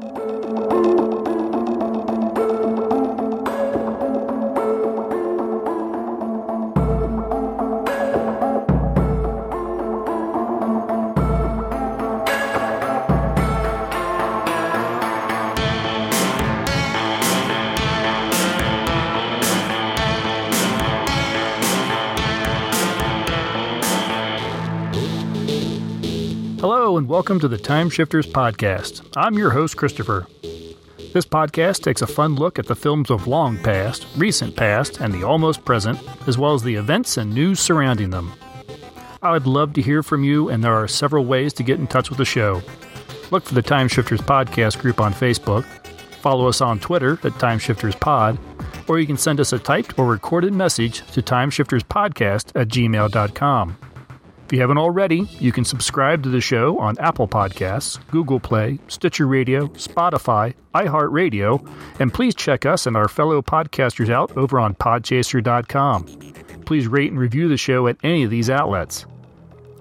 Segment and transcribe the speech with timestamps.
[0.00, 0.37] Hello, and
[27.18, 29.04] welcome to the Time Shifters Podcast.
[29.16, 30.28] I'm your host, Christopher.
[31.12, 35.12] This podcast takes a fun look at the films of long past, recent past, and
[35.12, 38.32] the almost present, as well as the events and news surrounding them.
[39.20, 41.88] I would love to hear from you, and there are several ways to get in
[41.88, 42.62] touch with the show.
[43.32, 45.64] Look for the Time Shifters Podcast group on Facebook,
[46.22, 48.38] follow us on Twitter at Time Shifters Pod,
[48.86, 53.76] or you can send us a typed or recorded message to timeshifterspodcast at gmail.com.
[54.48, 58.78] If you haven't already, you can subscribe to the show on Apple Podcasts, Google Play,
[58.88, 61.70] Stitcher Radio, Spotify, iHeartRadio,
[62.00, 66.06] and please check us and our fellow podcasters out over on podchaser.com.
[66.64, 69.04] Please rate and review the show at any of these outlets.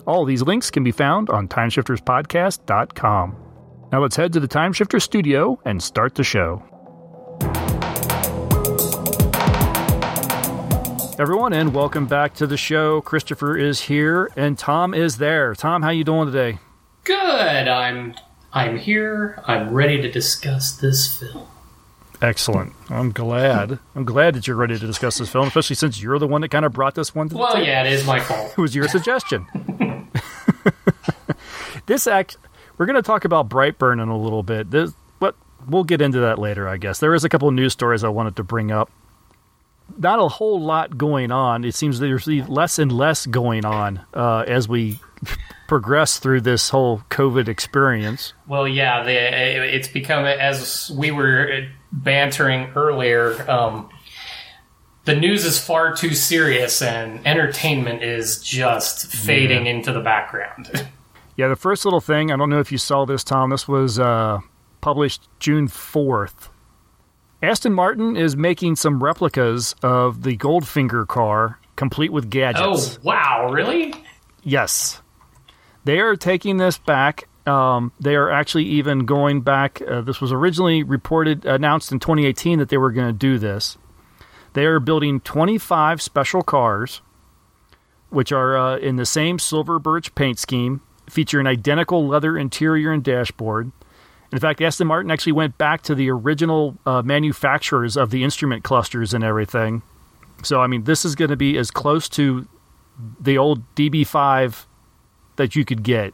[0.05, 3.35] All these links can be found on timeshifterspodcast.com.
[3.93, 6.61] Now let's head to the Timeshifter studio and start the show.
[11.19, 13.01] Everyone, and welcome back to the show.
[13.01, 15.55] Christopher is here, and Tom is there.
[15.55, 16.59] Tom, how you doing today?
[17.03, 17.67] Good.
[17.67, 18.13] I'm
[18.53, 19.41] I'm here.
[19.47, 21.47] I'm ready to discuss this film.
[22.21, 22.73] Excellent.
[22.89, 23.79] I'm glad.
[23.95, 26.49] I'm glad that you're ready to discuss this film, especially since you're the one that
[26.49, 28.53] kind of brought this one to the Well, yeah, it is my fault.
[28.57, 29.47] It was your suggestion.
[31.87, 32.37] this act,
[32.77, 34.69] we're going to talk about Brightburn in a little bit.
[34.69, 35.35] This, but
[35.67, 36.99] we'll get into that later, I guess.
[36.99, 38.91] There is a couple of news stories I wanted to bring up
[39.97, 41.63] not a whole lot going on.
[41.63, 44.99] It seems there's less and less going on uh, as we
[45.67, 48.33] progress through this whole COVID experience.
[48.47, 53.49] Well, yeah, the, it's become as we were bantering earlier.
[53.49, 53.89] Um,
[55.05, 59.71] the news is far too serious, and entertainment is just fading yeah.
[59.71, 60.69] into the background.
[61.37, 62.31] yeah, the first little thing.
[62.31, 63.49] I don't know if you saw this, Tom.
[63.49, 64.39] This was uh,
[64.81, 66.49] published June fourth.
[67.41, 72.97] Aston Martin is making some replicas of the Goldfinger car, complete with gadgets.
[72.97, 73.93] Oh, wow, really?
[74.43, 75.01] Yes.
[75.83, 77.27] They are taking this back.
[77.45, 79.81] Um, they are actually even going back.
[79.81, 83.77] Uh, this was originally reported, announced in 2018 that they were going to do this.
[84.53, 87.01] They are building 25 special cars,
[88.09, 92.91] which are uh, in the same silver birch paint scheme, feature an identical leather interior
[92.91, 93.71] and dashboard.
[94.31, 98.63] In fact, Aston Martin actually went back to the original uh, manufacturers of the instrument
[98.63, 99.81] clusters and everything.
[100.43, 102.47] So, I mean, this is going to be as close to
[103.19, 104.65] the old DB5
[105.37, 106.13] that you could get.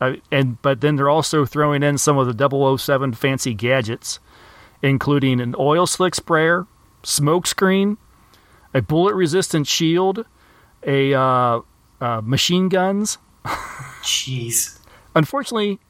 [0.00, 4.20] Uh, and but then they're also throwing in some of the 007 fancy gadgets,
[4.82, 6.66] including an oil slick sprayer,
[7.02, 7.96] smoke screen,
[8.74, 10.26] a bullet resistant shield,
[10.82, 11.60] a uh,
[12.00, 13.18] uh, machine guns.
[14.02, 14.78] Jeez.
[15.14, 15.80] Unfortunately,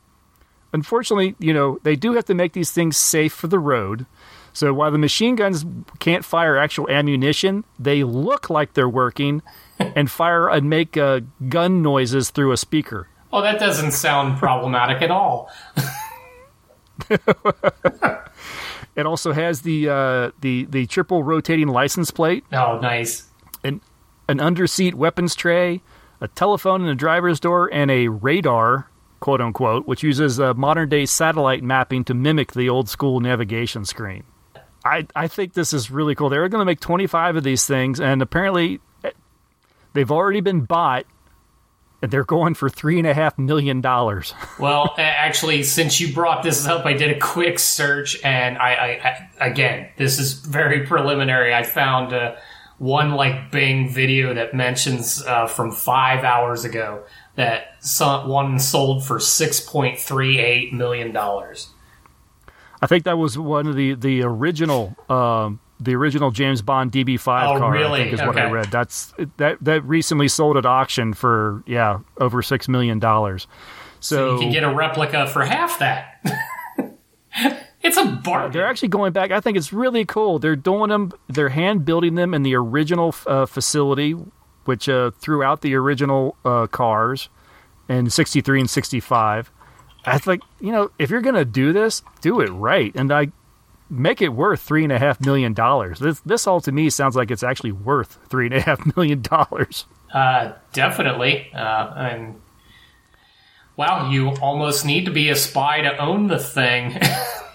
[0.72, 4.06] unfortunately, you know, they do have to make these things safe for the road.
[4.52, 5.66] So while the machine guns
[5.98, 9.42] can't fire actual ammunition, they look like they're working
[9.78, 13.08] and fire and make uh, gun noises through a speaker.
[13.32, 15.50] Oh, that doesn't sound problematic at all.
[18.96, 22.44] it also has the uh, the the triple rotating license plate.
[22.52, 23.28] Oh, nice.
[23.62, 23.82] An
[24.28, 25.82] an underseat weapons tray,
[26.20, 28.88] a telephone in the driver's door, and a radar
[29.20, 33.84] quote unquote, which uses a modern day satellite mapping to mimic the old school navigation
[33.84, 34.24] screen.
[34.84, 36.28] I, I think this is really cool.
[36.28, 39.10] They're going to make 25 of these things, and apparently eh,
[39.94, 41.06] they've already been bought,
[42.00, 43.82] and they're going for $3.5 million.
[44.60, 49.28] well, actually, since you brought this up, I did a quick search, and I, I,
[49.40, 51.52] I again, this is very preliminary.
[51.52, 52.36] I found uh,
[52.78, 57.02] one like Bing video that mentions uh, from five hours ago
[57.36, 57.76] that
[58.26, 61.68] one sold for six point three eight million dollars.
[62.82, 67.20] I think that was one of the the original um, the original James Bond DB
[67.20, 67.72] five oh, car.
[67.72, 68.00] Really?
[68.00, 68.26] I think is okay.
[68.26, 68.70] what I read.
[68.70, 73.46] That's that that recently sold at auction for yeah over six million dollars.
[74.00, 76.22] So, so, you can get a replica for half that.
[77.82, 78.52] it's a bargain.
[78.52, 79.30] They're actually going back.
[79.30, 80.38] I think it's really cool.
[80.38, 81.12] They're doing them.
[81.28, 84.14] They're hand building them in the original uh, facility
[84.66, 87.28] which uh, threw out the original uh, cars
[87.88, 89.50] in 63 and 65.
[90.04, 92.92] I think, you know, if you're going to do this, do it right.
[92.94, 93.28] And I
[93.90, 95.98] make it worth three and a half million dollars.
[95.98, 99.22] This, this all to me sounds like it's actually worth three and a half million
[99.22, 99.86] dollars.
[100.12, 101.50] Uh, definitely.
[101.52, 102.40] Uh, and
[103.76, 106.98] Wow, you almost need to be a spy to own the thing.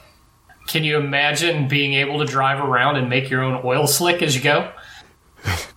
[0.67, 4.35] Can you imagine being able to drive around and make your own oil slick as
[4.35, 4.71] you go?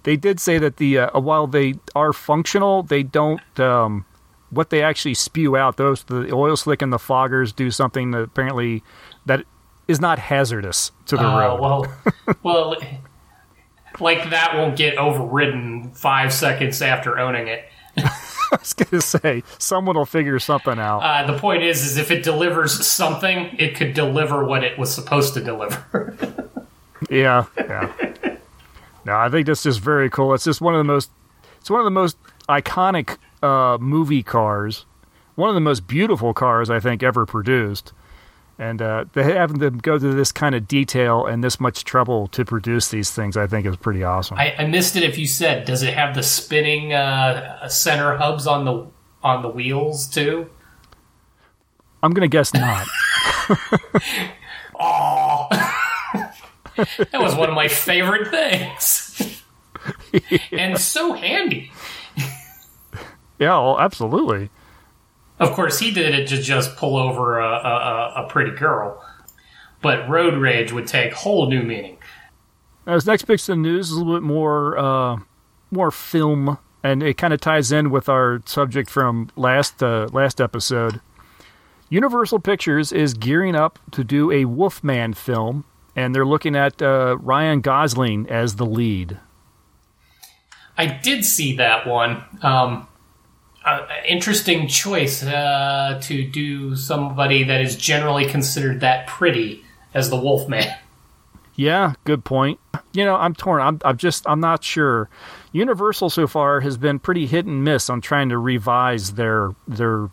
[0.03, 3.41] They did say that the uh, while they are functional, they don't.
[3.59, 4.05] Um,
[4.51, 8.21] what they actually spew out, those the oil slick and the foggers do something that
[8.23, 8.83] apparently
[9.27, 9.45] that
[9.89, 11.61] is not hazardous to the Uh, road.
[11.61, 11.87] well,
[12.43, 12.77] well,
[14.01, 17.65] like that won't get overridden five seconds after owning it.
[17.97, 18.11] I
[18.59, 20.99] was gonna say someone will figure something out.
[21.01, 24.95] Uh, the point is, is if it delivers something, it could deliver what it was
[24.95, 26.17] supposed to deliver.
[27.11, 27.93] Yeah, yeah.
[29.05, 30.35] No, I think that's just very cool.
[30.35, 31.11] It's just one of the most.
[31.61, 32.17] It's one of the most
[32.49, 34.85] iconic uh, movie cars.
[35.35, 37.93] One of the most beautiful cars I think ever produced.
[38.57, 42.29] And uh, they having them go through this kind of detail and this much trouble
[42.29, 44.39] to produce these things, I think, is pretty awesome.
[44.39, 45.03] I, I missed it.
[45.03, 48.87] If you said, does it have the spinning uh, center hubs on the
[49.25, 50.49] on the wheels too?
[52.01, 52.87] I'm gonna guess not.
[54.79, 55.47] Oh,
[57.13, 59.43] that was one of my favorite things,
[60.53, 61.71] and so handy.
[63.39, 64.51] yeah, well, absolutely.
[65.39, 69.05] Of course, he did it to just pull over a, a, a- pretty girl,
[69.83, 71.99] but road rage would take whole new meaning.
[72.87, 75.17] Now, this next piece of news is a little bit more uh,
[75.71, 80.41] more film, and it kind of ties in with our subject from last uh, last
[80.41, 81.01] episode.
[81.91, 85.65] Universal Pictures is gearing up to do a Wolfman film,
[85.97, 89.19] and they're looking at uh, Ryan Gosling as the lead.
[90.77, 92.25] I did see that one.
[92.43, 92.89] Um,
[93.65, 99.65] uh, interesting choice uh, to do somebody that is generally considered that pretty
[99.95, 100.67] as the Wolfman.
[101.55, 102.59] Yeah, good point.
[102.93, 103.63] You know, I'm torn.
[103.63, 105.09] I'm, I'm just, I'm not sure.
[105.53, 110.11] Universal so far has been pretty hit and miss on trying to revise their their.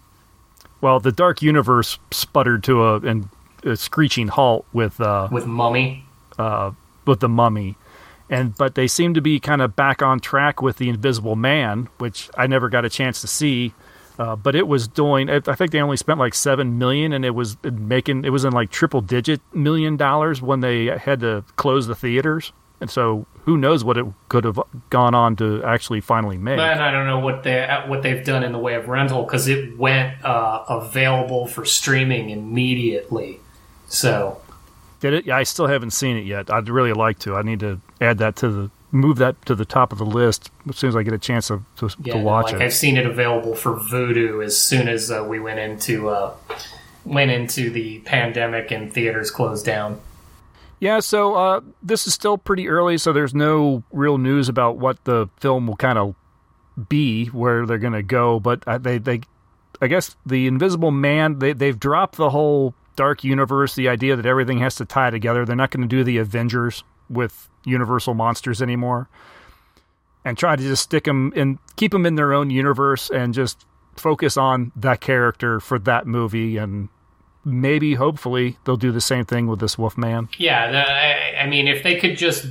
[0.81, 3.29] Well, the Dark Universe sputtered to a, and
[3.63, 6.05] a screeching halt with uh, with Mummy.
[7.05, 7.75] with the Mummy,
[8.29, 11.89] and but they seem to be kind of back on track with the Invisible Man,
[11.97, 13.73] which I never got a chance to see.
[14.19, 15.29] Uh, but it was doing.
[15.29, 18.25] I I think they only spent like seven million, and it was making.
[18.25, 22.51] It was in like triple digit million dollars when they had to close the theaters.
[22.81, 24.59] And so, who knows what it could have
[24.89, 26.59] gone on to actually finally make?
[26.59, 29.47] And I don't know what they what they've done in the way of rental because
[29.47, 33.39] it went uh, available for streaming immediately.
[33.91, 34.41] So
[35.01, 35.25] Did it?
[35.25, 36.49] Yeah, I still haven't seen it yet.
[36.49, 37.35] I'd really like to.
[37.35, 40.51] I need to add that to the move that to the top of the list
[40.67, 42.61] as soon as I get a chance to to, yeah, to watch like it.
[42.61, 46.33] I've seen it available for Vudu as soon as uh, we went into uh,
[47.03, 49.99] went into the pandemic and theaters closed down.
[50.79, 55.03] Yeah, so uh, this is still pretty early, so there's no real news about what
[55.03, 56.15] the film will kind of
[56.89, 58.39] be, where they're going to go.
[58.39, 59.21] But uh, they, they,
[59.79, 64.25] I guess the Invisible Man, they, they've dropped the whole dark universe, the idea that
[64.25, 65.45] everything has to tie together.
[65.45, 69.09] They're not going to do the Avengers with Universal monsters anymore,
[70.25, 73.65] and try to just stick them in, keep them in their own universe, and just
[73.95, 76.89] focus on that character for that movie and.
[77.43, 80.29] Maybe, hopefully, they'll do the same thing with this Wolfman.
[80.37, 82.45] Yeah, the, I, I mean, if they could just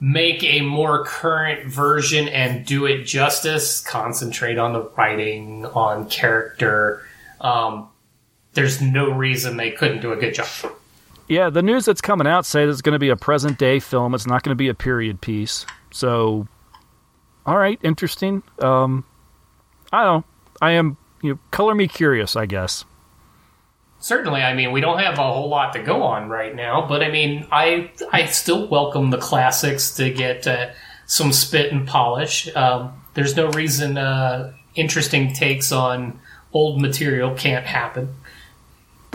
[0.00, 7.06] make a more current version and do it justice, concentrate on the writing, on character,
[7.40, 7.88] um,
[8.56, 10.48] there's no reason they couldn't do a good job.
[11.28, 14.14] Yeah, the news that's coming out says it's going to be a present day film.
[14.14, 15.66] It's not going to be a period piece.
[15.92, 16.48] So,
[17.44, 18.42] all right, interesting.
[18.58, 19.04] Um,
[19.92, 20.20] I don't.
[20.20, 20.24] know.
[20.60, 20.96] I am.
[21.22, 22.34] You know, color me curious.
[22.34, 22.84] I guess.
[23.98, 27.02] Certainly, I mean, we don't have a whole lot to go on right now, but
[27.02, 30.70] I mean, I I still welcome the classics to get uh,
[31.06, 32.54] some spit and polish.
[32.54, 36.20] Um, there's no reason uh, interesting takes on
[36.52, 38.14] old material can't happen.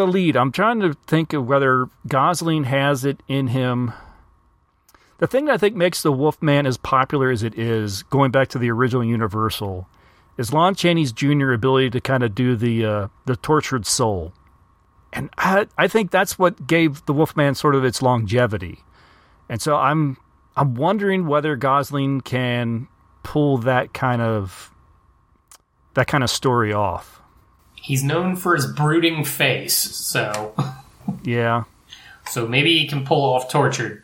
[0.01, 0.35] The lead.
[0.35, 3.93] I'm trying to think of whether Gosling has it in him.
[5.19, 8.47] The thing that I think makes the Wolfman as popular as it is, going back
[8.47, 9.87] to the original Universal,
[10.39, 11.51] is Lon Chaney's Jr.
[11.51, 14.33] ability to kind of do the uh, the tortured soul.
[15.13, 18.79] and I, I think that's what gave the Wolfman sort of its longevity.
[19.49, 20.17] And so I'm
[20.57, 22.87] I'm wondering whether Gosling can
[23.21, 24.73] pull that kind of
[25.93, 27.20] that kind of story off.
[27.81, 30.53] He's known for his brooding face, so
[31.23, 31.63] Yeah.
[32.29, 34.03] so maybe he can pull off tortured.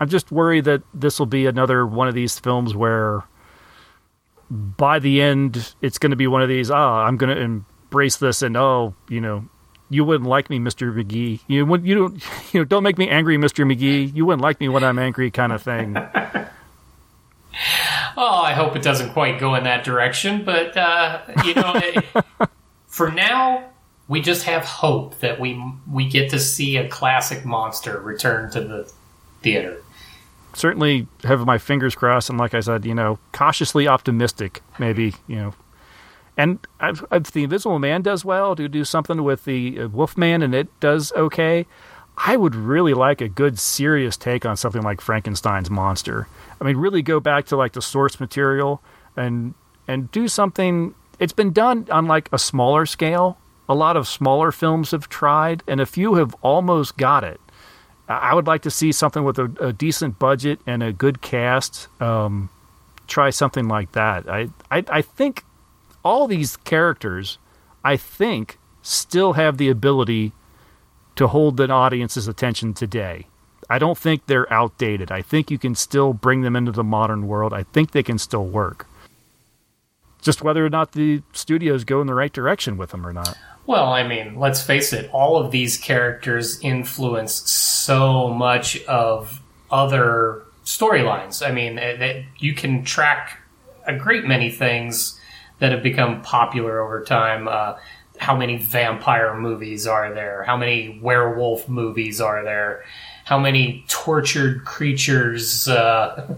[0.00, 3.22] I'm just worried that this will be another one of these films where
[4.50, 8.16] by the end it's going to be one of these ah I'm going to embrace
[8.16, 9.44] this and oh you know
[9.90, 10.92] you wouldn't like me Mr.
[10.92, 12.14] McGee you would you don't
[12.52, 13.64] you know don't make me angry Mr.
[13.64, 15.94] McGee you wouldn't like me when I'm angry kind of thing
[18.16, 22.04] Oh, I hope it doesn't quite go in that direction, but uh, you know, it,
[22.90, 23.70] for now,
[24.08, 28.60] we just have hope that we we get to see a classic monster return to
[28.60, 28.92] the
[29.40, 29.80] theater.
[30.52, 34.62] Certainly have my fingers crossed, and like I said, you know, cautiously optimistic.
[34.80, 35.54] Maybe you know,
[36.36, 40.68] and if, the Invisible Man does well, to do something with the Wolfman, and it
[40.80, 41.66] does okay.
[42.16, 46.26] I would really like a good serious take on something like Frankenstein's monster.
[46.60, 48.82] I mean, really go back to like the source material
[49.16, 49.54] and
[49.86, 50.96] and do something.
[51.20, 53.38] It's been done on like a smaller scale.
[53.68, 57.40] A lot of smaller films have tried, and a few have almost got it.
[58.08, 61.86] I would like to see something with a, a decent budget and a good cast.
[62.02, 62.48] Um,
[63.06, 64.28] try something like that.
[64.28, 65.44] I, I I think
[66.02, 67.38] all these characters,
[67.84, 70.32] I think, still have the ability
[71.16, 73.26] to hold an audience's attention today.
[73.68, 75.12] I don't think they're outdated.
[75.12, 77.52] I think you can still bring them into the modern world.
[77.52, 78.86] I think they can still work.
[80.20, 83.36] Just whether or not the studios go in the right direction with them or not.
[83.66, 90.42] Well, I mean, let's face it, all of these characters influence so much of other
[90.64, 91.46] storylines.
[91.46, 93.38] I mean, eh, you can track
[93.86, 95.18] a great many things
[95.58, 97.48] that have become popular over time.
[97.48, 97.74] Uh,
[98.18, 100.42] how many vampire movies are there?
[100.44, 102.84] How many werewolf movies are there?
[103.24, 106.34] How many tortured creatures uh,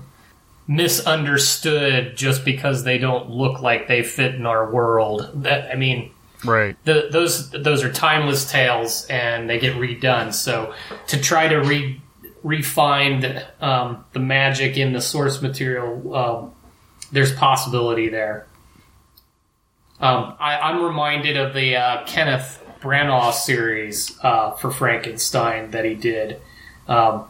[0.66, 5.30] misunderstood just because they don't look like they fit in our world?
[5.42, 6.12] That I mean,
[6.44, 6.76] right?
[6.84, 10.32] The, those those are timeless tales, and they get redone.
[10.34, 10.74] So
[11.08, 12.00] to try to re
[12.42, 16.52] refine the, um, the magic in the source material, um,
[17.12, 18.46] there's possibility there.
[20.00, 25.94] Um, I, am reminded of the uh, Kenneth Branagh series uh, for Frankenstein that he
[25.94, 26.40] did.
[26.88, 27.26] Um,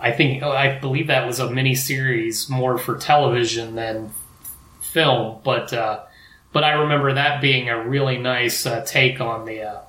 [0.00, 4.12] I think I believe that was a mini series more for television than
[4.80, 6.00] film, but uh,
[6.52, 9.80] but I remember that being a really nice uh, take on the uh,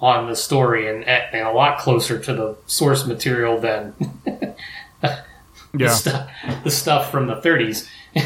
[0.00, 3.94] on the story and, and a lot closer to the source material than
[5.02, 5.24] the,
[5.76, 5.92] yeah.
[5.92, 6.30] stuff,
[6.64, 7.86] the stuff from the 30s.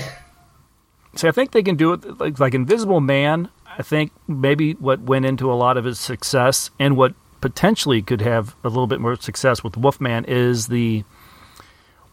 [1.17, 3.49] See, I think they can do it like, like Invisible Man.
[3.76, 8.22] I think maybe what went into a lot of his success and what potentially could
[8.22, 11.04] have a little bit more success with Wolfman is the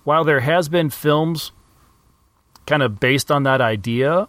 [0.03, 1.53] while there has been films
[2.65, 4.27] kind of based on that idea,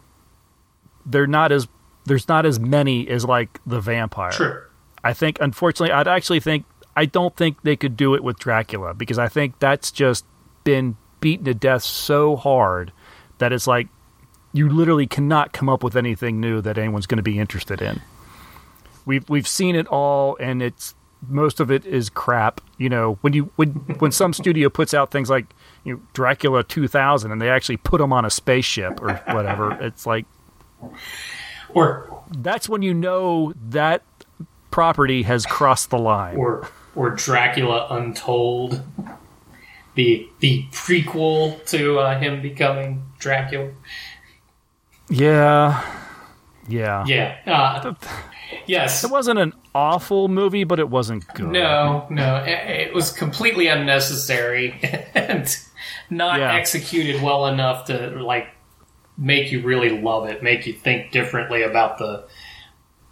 [1.04, 1.66] they're not as
[2.04, 4.30] there's not as many as like the vampire.
[4.30, 4.71] Sure.
[5.02, 8.94] I think unfortunately I'd actually think I don't think they could do it with Dracula
[8.94, 10.25] because I think that's just
[10.62, 12.92] been beaten to death so hard
[13.38, 13.88] that it's like
[14.52, 18.00] you literally cannot come up with anything new that anyone's going to be interested in.
[19.04, 20.94] We've we've seen it all, and it's
[21.28, 22.61] most of it is crap.
[22.78, 25.47] You know, when you when when some studio puts out things like
[25.85, 30.06] you know, Dracula 2000, and they actually put them on a spaceship or whatever, it's
[30.06, 30.26] like,
[31.71, 34.02] or that's when you know that
[34.71, 36.37] property has crossed the line.
[36.37, 38.82] Or or Dracula Untold,
[39.94, 43.71] the the prequel to uh, him becoming Dracula.
[45.09, 45.85] Yeah.
[46.68, 47.04] Yeah.
[47.06, 47.37] Yeah.
[47.47, 47.94] Uh,
[48.66, 49.04] yes.
[49.04, 51.49] It wasn't an awful movie, but it wasn't good.
[51.49, 52.42] No, no.
[52.47, 54.78] It, was completely unnecessary
[55.14, 55.54] and
[56.11, 56.54] not yeah.
[56.54, 58.49] executed well enough to like
[59.16, 62.25] make you really love it, make you think differently about the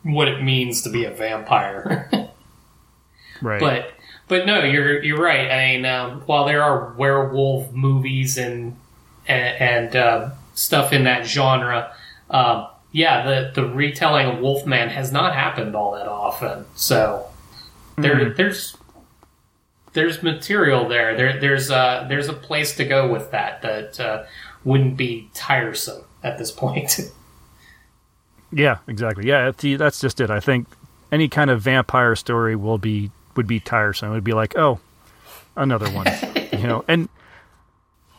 [0.02, 2.10] what it means to be a vampire.
[3.42, 3.60] right.
[3.60, 3.92] But
[4.28, 5.50] but no, you're you're right.
[5.50, 8.76] I mean, um, while there are werewolf movies and
[9.26, 11.92] and, and uh, stuff in that genre.
[12.30, 16.64] Um, yeah, the the retelling of Wolfman has not happened all that often.
[16.74, 17.26] So
[17.96, 18.36] there mm-hmm.
[18.36, 18.76] there's
[19.92, 21.16] there's material there.
[21.16, 24.24] There there's a there's a place to go with that that uh,
[24.64, 27.00] wouldn't be tiresome at this point.
[28.52, 29.26] yeah, exactly.
[29.26, 30.30] Yeah, that's just it.
[30.30, 30.66] I think
[31.12, 34.10] any kind of vampire story will be would be tiresome.
[34.10, 34.80] It would be like, oh,
[35.56, 36.06] another one,
[36.52, 36.84] you know.
[36.88, 37.08] And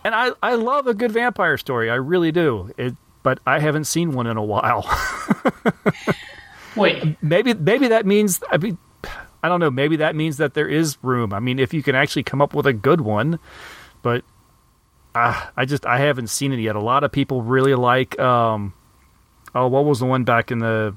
[0.03, 1.89] and I, I love a good vampire story.
[1.89, 2.73] I really do.
[2.77, 4.89] It, but I haven't seen one in a while.
[6.75, 8.77] Wait, maybe maybe that means I mean
[9.43, 9.71] I don't know.
[9.71, 11.33] Maybe that means that there is room.
[11.33, 13.39] I mean, if you can actually come up with a good one,
[14.03, 14.23] but
[15.15, 16.75] uh, I just I haven't seen it yet.
[16.75, 18.19] A lot of people really like.
[18.19, 18.73] Um,
[19.55, 20.95] oh, what was the one back in the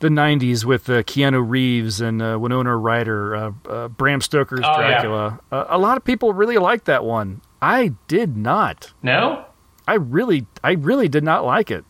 [0.00, 4.76] the '90s with uh, Keanu Reeves and uh, Winona Ryder, uh, uh Bram Stoker's oh,
[4.76, 5.40] Dracula?
[5.50, 5.58] Yeah.
[5.58, 7.40] Uh, a lot of people really like that one.
[7.62, 8.92] I did not.
[9.02, 9.44] No?
[9.88, 11.84] I really I really did not like it.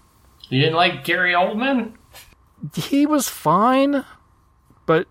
[0.49, 1.95] You didn't like Gary Oldman?
[2.75, 4.05] He was fine,
[4.87, 5.09] but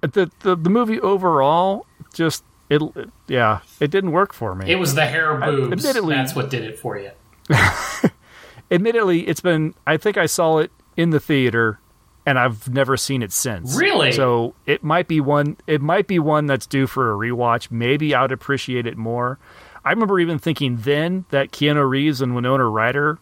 [0.00, 2.82] the the, the movie overall just it,
[3.28, 4.68] yeah, it didn't work for me.
[4.68, 5.68] It was the hair boobs.
[5.70, 7.12] I, admittedly, that's what did it for you.
[8.72, 11.78] admittedly, it's been I think I saw it in the theater
[12.26, 13.76] and I've never seen it since.
[13.76, 14.10] Really?
[14.10, 15.58] So it might be one.
[15.68, 17.70] It might be one that's due for a rewatch.
[17.70, 19.38] Maybe I'd appreciate it more.
[19.86, 23.18] I remember even thinking then that Keanu Reeves and Winona Ryder,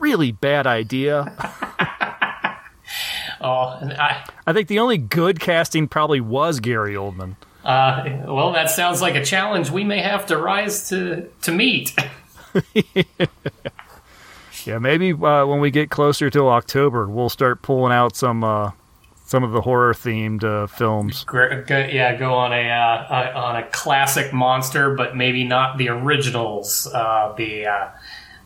[0.00, 1.36] really bad idea.
[3.42, 7.36] Oh, I, I think the only good casting probably was Gary Oldman.
[7.64, 11.96] uh, well, that sounds like a challenge we may have to rise to to meet.
[14.66, 18.72] Yeah, maybe uh, when we get closer to October, we'll start pulling out some uh,
[19.30, 21.22] some of the horror themed uh, films.
[21.22, 25.88] Go, yeah, go on a, uh, a on a classic monster, but maybe not the
[25.88, 26.88] originals.
[26.92, 27.88] Uh, the uh,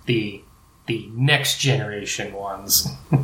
[0.05, 0.43] the
[0.85, 2.89] the next generation ones.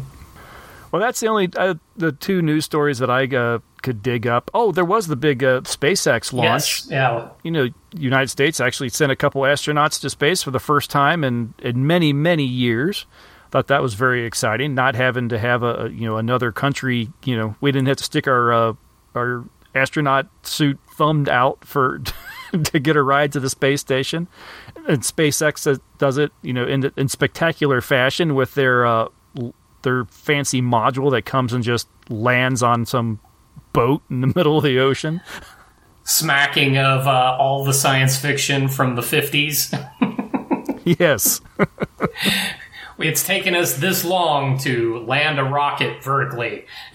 [0.92, 4.50] Well, that's the only uh, the two news stories that I uh, could dig up.
[4.52, 6.80] Oh, there was the big uh, SpaceX launch.
[6.80, 7.28] Yes, yeah.
[7.44, 11.22] You know, United States actually sent a couple astronauts to space for the first time
[11.22, 13.06] in in many many years.
[13.50, 14.74] Thought that was very exciting.
[14.74, 17.10] Not having to have a, you know another country.
[17.24, 18.72] You know, we didn't have to stick our uh,
[19.14, 22.00] our astronaut suit thumbed out for
[22.64, 24.28] to get a ride to the space station.
[24.88, 29.08] And SpaceX does it, you know, in in spectacular fashion with their uh,
[29.82, 33.20] their fancy module that comes and just lands on some
[33.72, 35.20] boat in the middle of the ocean.
[36.04, 39.72] Smacking of uh, all the science fiction from the fifties.
[40.84, 41.40] yes.
[43.00, 46.66] It's taken us this long to land a rocket vertically.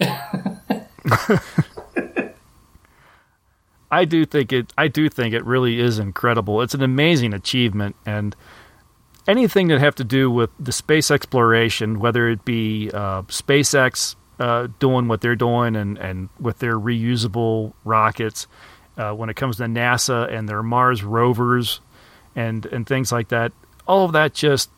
[3.90, 6.60] I do think it I do think it really is incredible.
[6.62, 8.34] It's an amazing achievement and
[9.26, 14.68] anything that have to do with the space exploration, whether it be uh, SpaceX uh,
[14.78, 18.46] doing what they're doing and, and with their reusable rockets,
[18.96, 21.80] uh, when it comes to NASA and their Mars rovers
[22.34, 23.52] and and things like that,
[23.86, 24.70] all of that just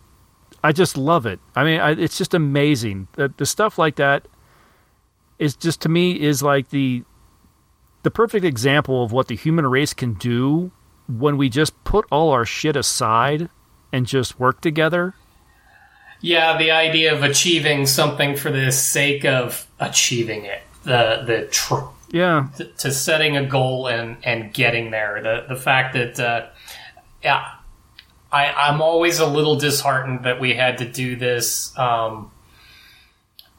[0.63, 1.39] I just love it.
[1.55, 3.09] I mean, I, it's just amazing.
[3.13, 4.27] The, the stuff like that
[5.39, 7.05] is just to me is like the
[8.03, 10.71] the perfect example of what the human race can do
[11.09, 13.49] when we just put all our shit aside
[13.93, 15.15] and just work together.
[16.21, 20.63] Yeah, the idea of achieving something for the sake of achieving it.
[20.85, 22.49] The the tr- Yeah.
[22.57, 25.21] to, to setting a goal and and getting there.
[25.23, 26.47] The the fact that uh,
[27.23, 27.49] yeah,
[28.31, 32.31] I I'm always a little disheartened that we had to do this um,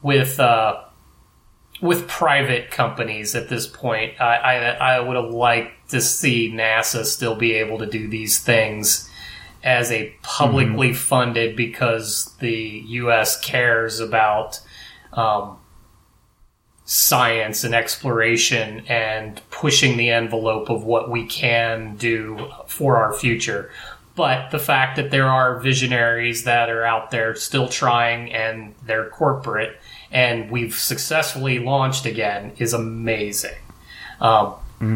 [0.02, 0.84] with uh,
[1.82, 4.20] with private companies at this point.
[4.20, 8.40] I I, I would have liked to see NASA still be able to do these
[8.40, 9.10] things
[9.64, 13.40] as a publicly funded because the U.S.
[13.42, 14.62] cares about
[15.14, 15.58] um,
[16.86, 23.70] science and exploration and pushing the envelope of what we can do for our future.
[24.20, 29.10] But the fact that there are visionaries that are out there still trying and they're
[29.10, 29.78] corporate
[30.12, 33.56] and we've successfully launched again is amazing.
[34.20, 34.56] Um,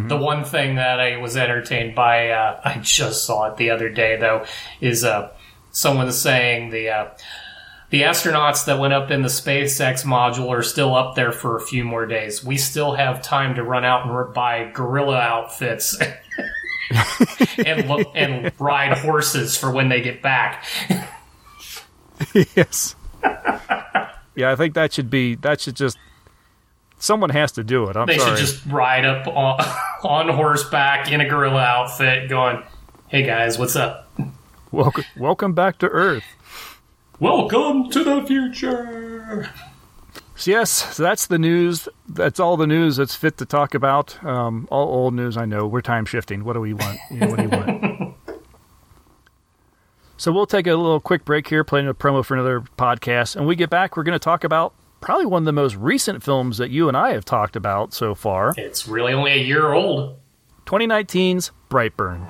[0.10, 3.88] The one thing that I was entertained by, uh, I just saw it the other
[3.88, 4.44] day though,
[4.82, 5.30] is uh,
[5.72, 7.06] someone saying the uh,
[7.92, 11.62] the astronauts that went up in the SpaceX module are still up there for a
[11.62, 12.44] few more days.
[12.44, 15.98] We still have time to run out and buy gorilla outfits
[17.66, 20.66] and look, and ride horses for when they get back.
[22.56, 22.96] yes.
[24.36, 25.98] yeah, I think that should be that should just
[26.98, 27.96] someone has to do it.
[27.96, 28.38] I'm They sorry.
[28.38, 29.60] should just ride up on,
[30.04, 32.64] on horseback in a gorilla outfit, going,
[33.08, 34.10] "Hey guys, what's up?
[34.72, 36.24] welcome, welcome back to Earth.
[37.20, 39.50] Welcome to the future."
[40.36, 41.88] So yes, so that's the news.
[42.10, 44.24] That's all the news that's fit to talk about.
[44.24, 45.68] Um, all old news, I know.
[45.68, 46.44] We're time shifting.
[46.44, 46.98] What do we want?
[47.12, 48.16] You know, what do you want?
[50.18, 53.36] so we'll take a little quick break here, playing a promo for another podcast.
[53.36, 56.24] And we get back, we're going to talk about probably one of the most recent
[56.24, 59.72] films that you and I have talked about so far It's really only a year
[59.74, 60.18] old.
[60.66, 62.26] 2019's Brightburn.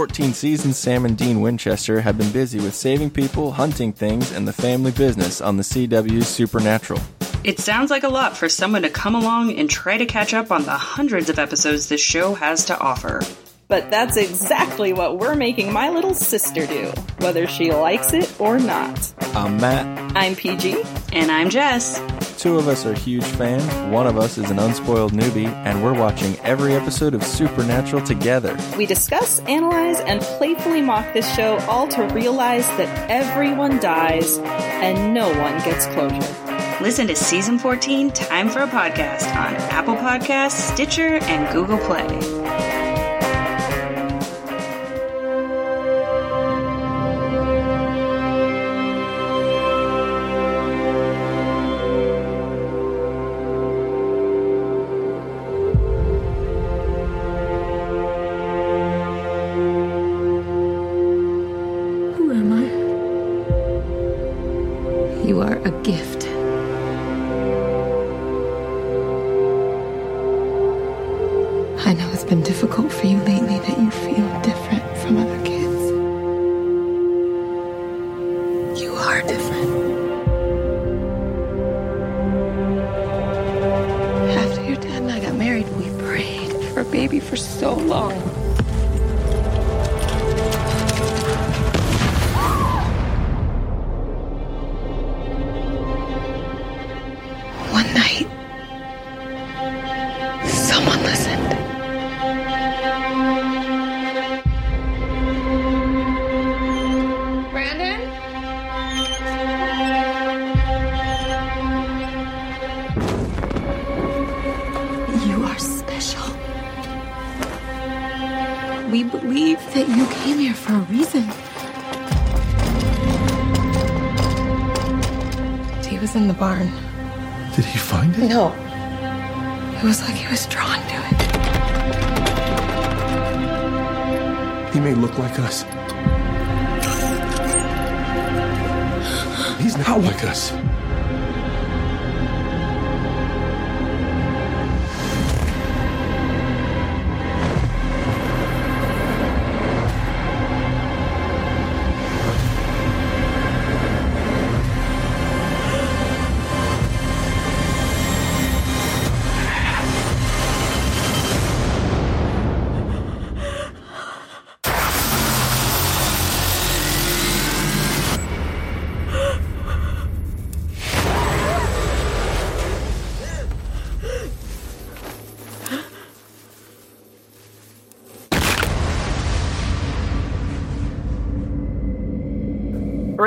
[0.00, 4.48] 14 seasons, Sam and Dean Winchester have been busy with saving people, hunting things, and
[4.48, 6.98] the family business on the CW's Supernatural.
[7.44, 10.50] It sounds like a lot for someone to come along and try to catch up
[10.50, 13.20] on the hundreds of episodes this show has to offer.
[13.68, 16.86] But that's exactly what we're making my little sister do,
[17.18, 19.12] whether she likes it or not.
[19.34, 20.16] I'm Matt.
[20.16, 20.82] I'm PG.
[21.12, 22.00] And I'm Jess.
[22.40, 25.92] Two of us are huge fans, one of us is an unspoiled newbie, and we're
[25.92, 28.56] watching every episode of Supernatural together.
[28.78, 35.12] We discuss, analyze, and playfully mock this show, all to realize that everyone dies and
[35.12, 36.80] no one gets closure.
[36.82, 42.39] Listen to Season 14 Time for a Podcast on Apple Podcasts, Stitcher, and Google Play.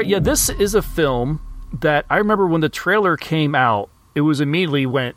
[0.04, 1.42] Right, yeah, this is a film
[1.82, 5.16] that I remember when the trailer came out, it was immediately went,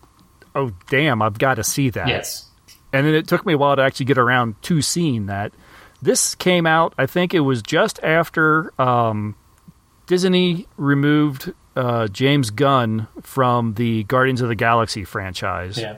[0.54, 2.08] oh, damn, I've got to see that.
[2.08, 2.48] Yes.
[2.92, 5.52] And then it took me a while to actually get around to seeing that.
[6.00, 9.34] This came out, I think it was just after um,
[10.06, 15.76] Disney removed uh, James Gunn from the Guardians of the Galaxy franchise.
[15.76, 15.96] Yeah.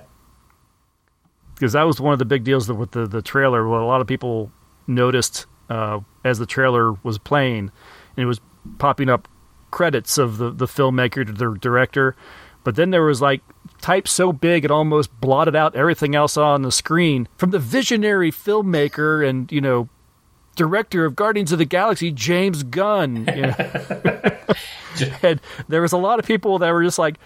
[1.55, 3.66] because that was one of the big deals with the the trailer.
[3.68, 4.51] What a lot of people
[4.87, 7.70] noticed uh, as the trailer was playing,
[8.16, 8.40] and it was
[8.79, 9.29] popping up
[9.71, 12.16] credits of the the filmmaker, to the director,
[12.64, 13.42] but then there was like
[13.81, 18.33] type so big it almost blotted out everything else on the screen from the visionary
[18.33, 19.88] filmmaker and you know
[20.59, 23.27] director of Guardians of the Galaxy, James Gunn.
[23.35, 25.18] You know?
[25.23, 27.16] and there was a lot of people that were just like.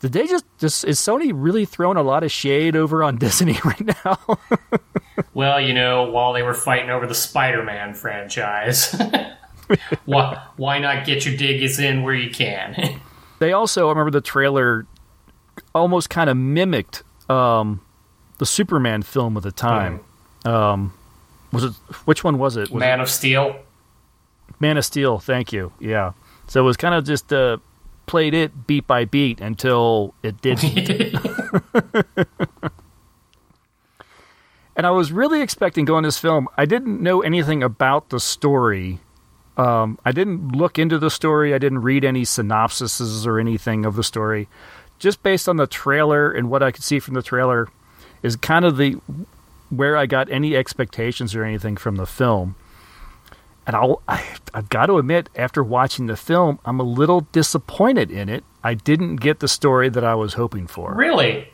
[0.00, 3.56] Did they just, just is Sony really throwing a lot of shade over on Disney
[3.64, 4.18] right now?
[5.32, 8.94] Well, you know, while they were fighting over the Spider-Man franchise,
[10.04, 13.00] why why not get your diggies in where you can?
[13.38, 14.86] they also, I remember the trailer
[15.74, 17.80] almost kind of mimicked um,
[18.38, 20.00] the Superman film of the time.
[20.44, 20.92] Um,
[21.52, 21.72] was it
[22.04, 22.70] which one was it?
[22.70, 23.56] Was Man of Steel.
[24.60, 25.18] Man of Steel?
[25.18, 25.72] Thank you.
[25.80, 26.12] Yeah.
[26.46, 27.58] So it was kind of just uh,
[28.06, 30.76] played it beat by beat until it didn't.
[34.76, 36.48] and I was really expecting going to this film.
[36.56, 39.00] I didn't know anything about the story.
[39.56, 41.54] Um, I didn't look into the story.
[41.54, 44.48] I didn't read any synopsises or anything of the story.
[44.98, 47.68] Just based on the trailer and what I could see from the trailer,
[48.22, 48.96] is kind of the
[49.70, 52.56] where I got any expectations or anything from the film.
[53.66, 58.10] And I'll, I, I've got to admit, after watching the film, I'm a little disappointed
[58.10, 58.44] in it.
[58.62, 60.94] I didn't get the story that I was hoping for.
[60.94, 61.48] Really?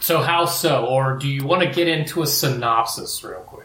[0.00, 0.84] So how so?
[0.84, 3.63] Or do you want to get into a synopsis real quick?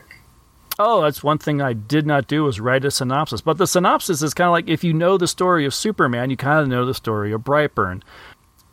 [0.82, 3.42] Oh, that's one thing I did not do was write a synopsis.
[3.42, 6.38] But the synopsis is kind of like if you know the story of Superman, you
[6.38, 8.02] kind of know the story of Brightburn.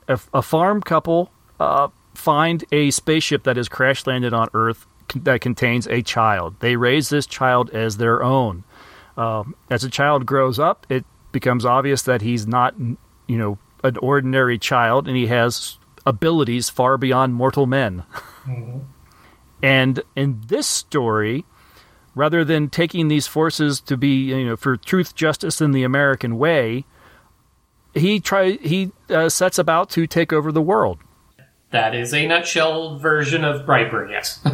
[0.07, 5.41] A, a farm couple uh, find a spaceship that has crash landed on Earth that
[5.41, 6.55] contains a child.
[6.61, 8.63] They raise this child as their own.
[9.17, 13.97] Um, as a child grows up, it becomes obvious that he's not, you know, an
[13.99, 18.05] ordinary child, and he has abilities far beyond mortal men.
[19.63, 21.45] And in this story,
[22.17, 26.39] rather than taking these forces to be, you know, for truth, justice, and the American
[26.39, 26.85] way,
[27.95, 30.99] he try he uh, sets about to take over the world.
[31.71, 34.45] That is a nutshell version of Brightburn, yes.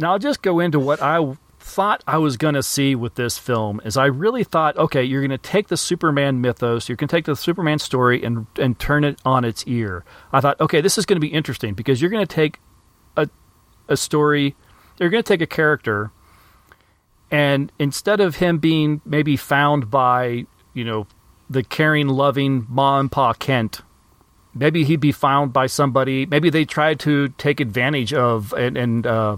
[0.00, 3.36] Now I'll just go into what I thought I was going to see with this
[3.36, 3.80] film.
[3.84, 7.16] Is I really thought, okay, you're going to take the Superman mythos, you're going to
[7.16, 10.04] take the Superman story and and turn it on its ear.
[10.32, 12.60] I thought, okay, this is going to be interesting because you're going to take
[13.16, 13.28] a
[13.88, 14.54] a story,
[15.00, 16.12] you're going to take a character,
[17.30, 21.06] and instead of him being maybe found by you know
[21.50, 23.80] the caring, loving Ma and Pa Kent
[24.58, 26.26] maybe he'd be found by somebody.
[26.26, 29.36] Maybe they tried to take advantage of and, and uh,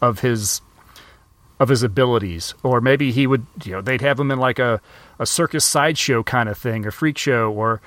[0.00, 0.60] of his
[1.58, 4.80] of his abilities, or maybe he would you know they'd have him in like a
[5.18, 7.80] a circus sideshow kind of thing, a freak show, or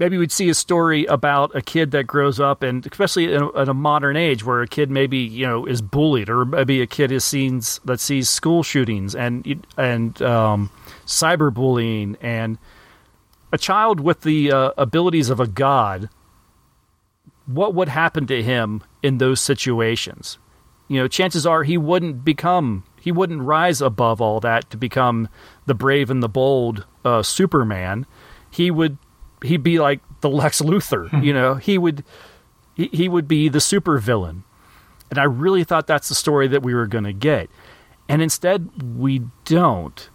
[0.00, 3.50] maybe we'd see a story about a kid that grows up and especially in a,
[3.50, 6.86] in a modern age where a kid maybe you know is bullied or maybe a
[6.86, 10.70] kid is scenes that sees school shootings and and um,
[11.06, 12.58] cyberbullying and
[13.52, 16.08] a child with the uh, abilities of a god
[17.54, 20.38] what would happen to him in those situations?
[20.88, 25.28] You know chances are he wouldn't become he wouldn't rise above all that to become
[25.66, 28.06] the brave and the bold uh, superman.
[28.50, 28.98] He would
[29.42, 31.54] he'd be like the lex luthor you know?
[31.54, 32.04] He would
[32.74, 34.42] he, he would be the supervillain.
[35.10, 37.50] And i really thought that's the story that we were going to get.
[38.08, 40.08] And instead we don't.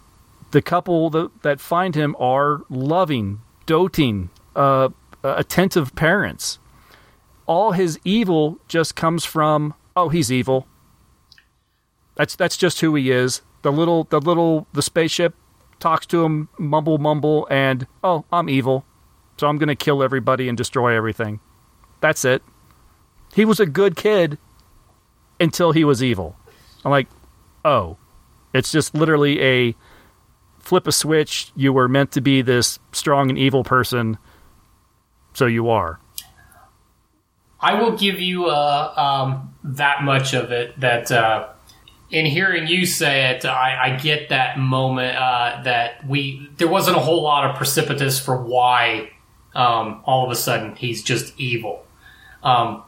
[0.52, 4.88] The couple that, that find him are loving doting uh,
[5.22, 6.58] attentive parents.
[7.46, 10.66] All his evil just comes from oh he's evil.
[12.14, 13.42] That's that's just who he is.
[13.62, 15.34] The little the little the spaceship
[15.78, 18.84] talks to him mumble mumble and oh i'm evil
[19.36, 21.40] so i'm going to kill everybody and destroy everything.
[22.00, 22.42] That's it.
[23.34, 24.38] He was a good kid
[25.40, 26.36] until he was evil.
[26.84, 27.08] I'm like
[27.64, 27.96] oh.
[28.54, 29.74] It's just literally a
[30.58, 31.52] flip a switch.
[31.54, 34.16] You were meant to be this strong and evil person
[35.34, 36.00] so you are.
[37.60, 41.48] I will give you uh, um, that much of it that uh,
[42.10, 46.96] in hearing you say it, I, I get that moment uh, that we there wasn't
[46.96, 49.10] a whole lot of precipitous for why
[49.56, 51.84] um, all of a sudden he's just evil.
[52.42, 52.82] Um,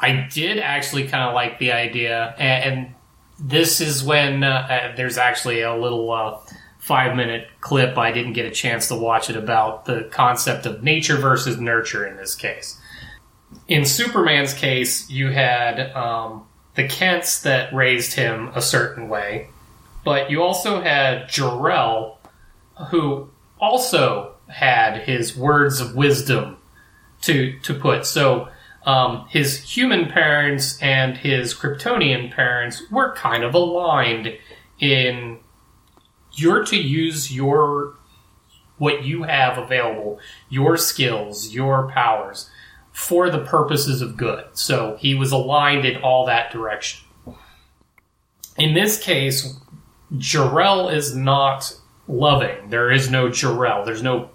[0.00, 2.94] I did actually kind of like the idea, and, and
[3.38, 6.38] this is when uh, uh, there's actually a little uh,
[6.78, 7.96] five minute clip.
[7.96, 12.06] I didn't get a chance to watch it about the concept of nature versus nurture
[12.06, 12.80] in this case
[13.68, 19.48] in Superman's case, you had um, the Kents that raised him a certain way,
[20.04, 22.18] but you also had Jor-El,
[22.90, 26.56] who also had his words of wisdom
[27.22, 28.06] to to put.
[28.06, 28.48] So
[28.86, 34.38] um, his human parents and his Kryptonian parents were kind of aligned
[34.78, 35.38] in
[36.32, 37.96] you're to use your
[38.78, 42.50] what you have available, your skills, your powers
[42.92, 44.44] for the purposes of good.
[44.52, 47.04] So he was aligned in all that direction.
[48.56, 49.58] In this case,
[50.16, 52.70] Jor-El is not loving.
[52.70, 53.84] There is no Jor-El.
[53.84, 54.30] There's no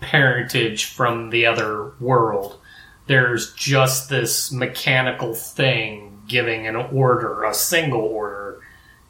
[0.00, 2.58] parentage from the other world.
[3.06, 8.60] There's just this mechanical thing giving an order, a single order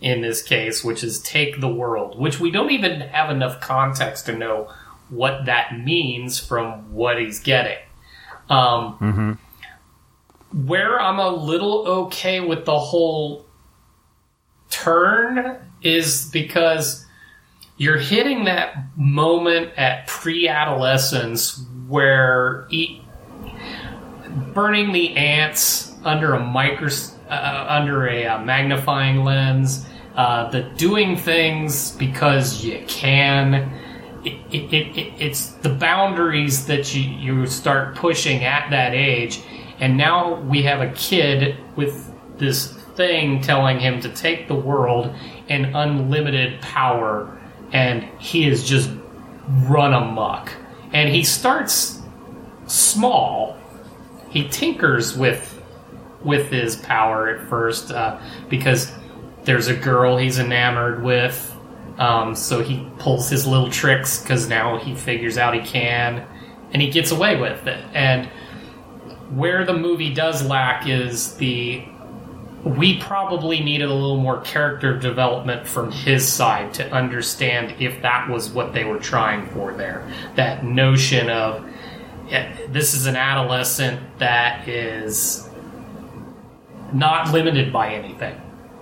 [0.00, 4.26] in this case, which is take the world, which we don't even have enough context
[4.26, 4.72] to know
[5.08, 7.78] what that means from what he's getting.
[8.48, 9.32] Um, mm-hmm.
[10.66, 13.44] Where I'm a little okay with the whole
[14.70, 17.04] turn is because
[17.78, 23.00] you're hitting that moment at pre-adolescence where e-
[24.52, 29.86] burning the ants under a micros uh, under a uh, magnifying lens,
[30.16, 33.70] uh, the doing things because you can
[34.24, 39.40] it, it, it, it's the boundaries that you, you start pushing at that age.
[39.78, 45.14] And now we have a kid with this thing telling him to take the world
[45.48, 47.37] in unlimited power,
[47.72, 48.90] and he is just
[49.48, 50.52] run amok.
[50.92, 52.00] And he starts
[52.66, 53.56] small.
[54.30, 55.54] He tinkers with
[56.22, 58.92] with his power at first uh, because
[59.44, 61.48] there's a girl he's enamored with
[61.98, 66.24] um, so he pulls his little tricks because now he figures out he can,
[66.72, 67.84] and he gets away with it.
[67.92, 68.26] And
[69.30, 71.84] where the movie does lack is the
[72.64, 78.28] we probably needed a little more character development from his side to understand if that
[78.28, 80.10] was what they were trying for there.
[80.34, 81.68] That notion of,
[82.28, 85.48] yeah, this is an adolescent that is
[86.92, 88.34] not limited by anything.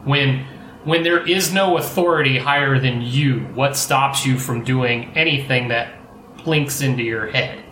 [0.05, 0.47] When
[0.85, 5.93] when there is no authority higher than you, what stops you from doing anything that
[6.45, 7.65] blinks into your head?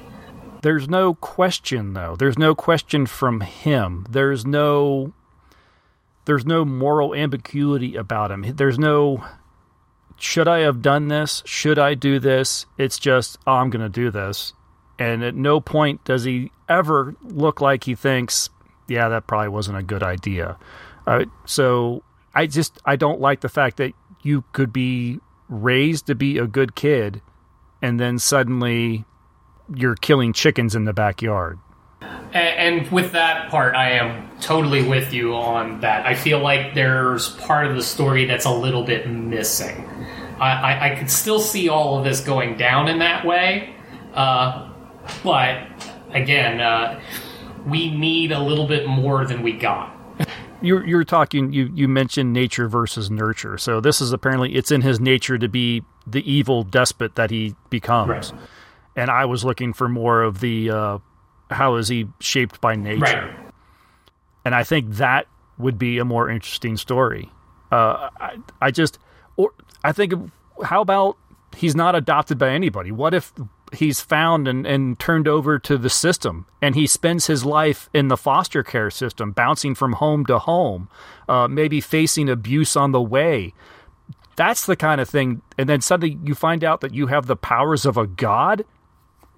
[0.62, 2.16] There's no question though.
[2.16, 4.04] There's no question from him.
[4.10, 5.12] There's no
[6.24, 8.54] there's no moral ambiguity about him.
[8.56, 9.24] There's no
[10.16, 11.42] should I have done this?
[11.44, 12.66] Should I do this?
[12.78, 14.52] It's just oh, I'm going to do this.
[14.98, 18.48] And at no point does he ever look like he thinks,
[18.86, 20.56] yeah, that probably wasn't a good idea.
[21.06, 22.02] Uh, so
[22.34, 26.46] I just I don't like the fact that you could be raised to be a
[26.46, 27.20] good kid
[27.82, 29.04] and then suddenly
[29.74, 31.58] you're killing chickens in the backyard.
[32.32, 36.04] And with that part, I am totally with you on that.
[36.04, 39.88] I feel like there's part of the story that's a little bit missing.
[40.40, 43.76] I, I, I could still see all of this going down in that way,
[44.14, 44.68] uh,
[45.22, 45.68] but
[46.10, 47.00] again, uh,
[47.66, 49.92] we need a little bit more than we got.
[50.60, 51.52] You're, you're talking.
[51.52, 53.58] You you mentioned nature versus nurture.
[53.58, 57.54] So this is apparently it's in his nature to be the evil despot that he
[57.68, 58.32] becomes.
[58.32, 58.42] Right.
[58.96, 60.98] And I was looking for more of the uh,
[61.50, 63.00] how is he shaped by nature.
[63.00, 63.52] Right.
[64.44, 65.26] And I think that
[65.58, 67.30] would be a more interesting story.
[67.70, 68.98] Uh, I, I just,
[69.36, 69.52] or
[69.82, 70.14] I think,
[70.62, 71.16] how about
[71.56, 72.92] he's not adopted by anybody?
[72.92, 73.32] What if
[73.72, 78.08] he's found and, and turned over to the system and he spends his life in
[78.08, 80.88] the foster care system, bouncing from home to home,
[81.28, 83.54] uh, maybe facing abuse on the way?
[84.36, 85.42] That's the kind of thing.
[85.56, 88.64] And then suddenly you find out that you have the powers of a god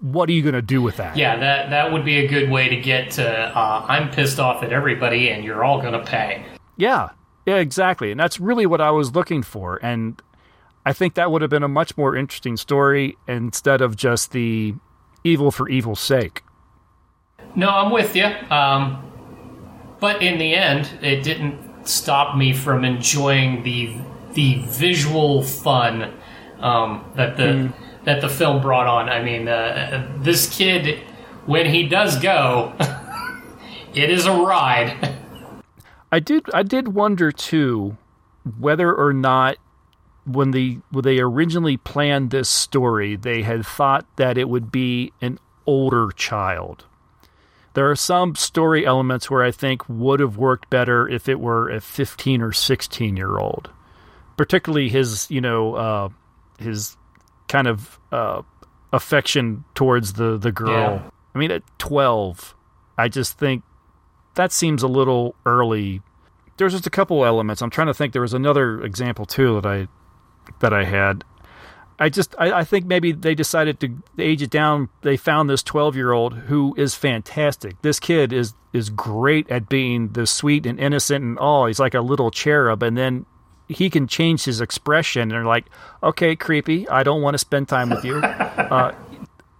[0.00, 1.16] what are you going to do with that?
[1.16, 3.28] Yeah, that that would be a good way to get to.
[3.28, 6.44] Uh, I'm pissed off at everybody, and you're all going to pay.
[6.76, 7.10] Yeah,
[7.46, 10.20] yeah, exactly, and that's really what I was looking for, and
[10.84, 14.74] I think that would have been a much more interesting story instead of just the
[15.24, 16.42] evil for evil's sake.
[17.54, 18.26] No, I'm with you.
[18.50, 19.02] Um,
[19.98, 23.96] but in the end, it didn't stop me from enjoying the
[24.34, 26.12] the visual fun
[26.60, 27.42] um, that the.
[27.42, 29.10] Mm that the film brought on.
[29.10, 31.00] I mean, uh, this kid,
[31.44, 32.72] when he does go,
[33.94, 35.14] it is a ride.
[36.10, 36.44] I did.
[36.54, 37.98] I did wonder too
[38.58, 39.56] whether or not
[40.24, 45.12] when the when they originally planned this story, they had thought that it would be
[45.20, 46.84] an older child.
[47.74, 51.68] There are some story elements where I think would have worked better if it were
[51.68, 53.68] a 15 or 16 year old,
[54.36, 56.08] particularly his, you know, uh,
[56.58, 56.96] his
[57.48, 58.42] kind of uh,
[58.92, 60.70] affection towards the the girl.
[60.70, 61.10] Yeah.
[61.34, 62.54] I mean, at twelve,
[62.96, 63.62] I just think
[64.34, 66.02] that seems a little early.
[66.56, 67.60] There's just a couple elements.
[67.60, 68.12] I'm trying to think.
[68.12, 69.88] There was another example too that I
[70.60, 71.24] that I had.
[71.98, 74.90] I just I, I think maybe they decided to age it down.
[75.02, 77.80] They found this 12 year old who is fantastic.
[77.82, 81.66] This kid is is great at being the sweet and innocent and all.
[81.66, 83.24] He's like a little cherub, and then
[83.68, 85.66] he can change his expression and they're like,
[86.02, 86.88] okay, creepy.
[86.88, 88.16] I don't want to spend time with you.
[88.22, 88.94] uh,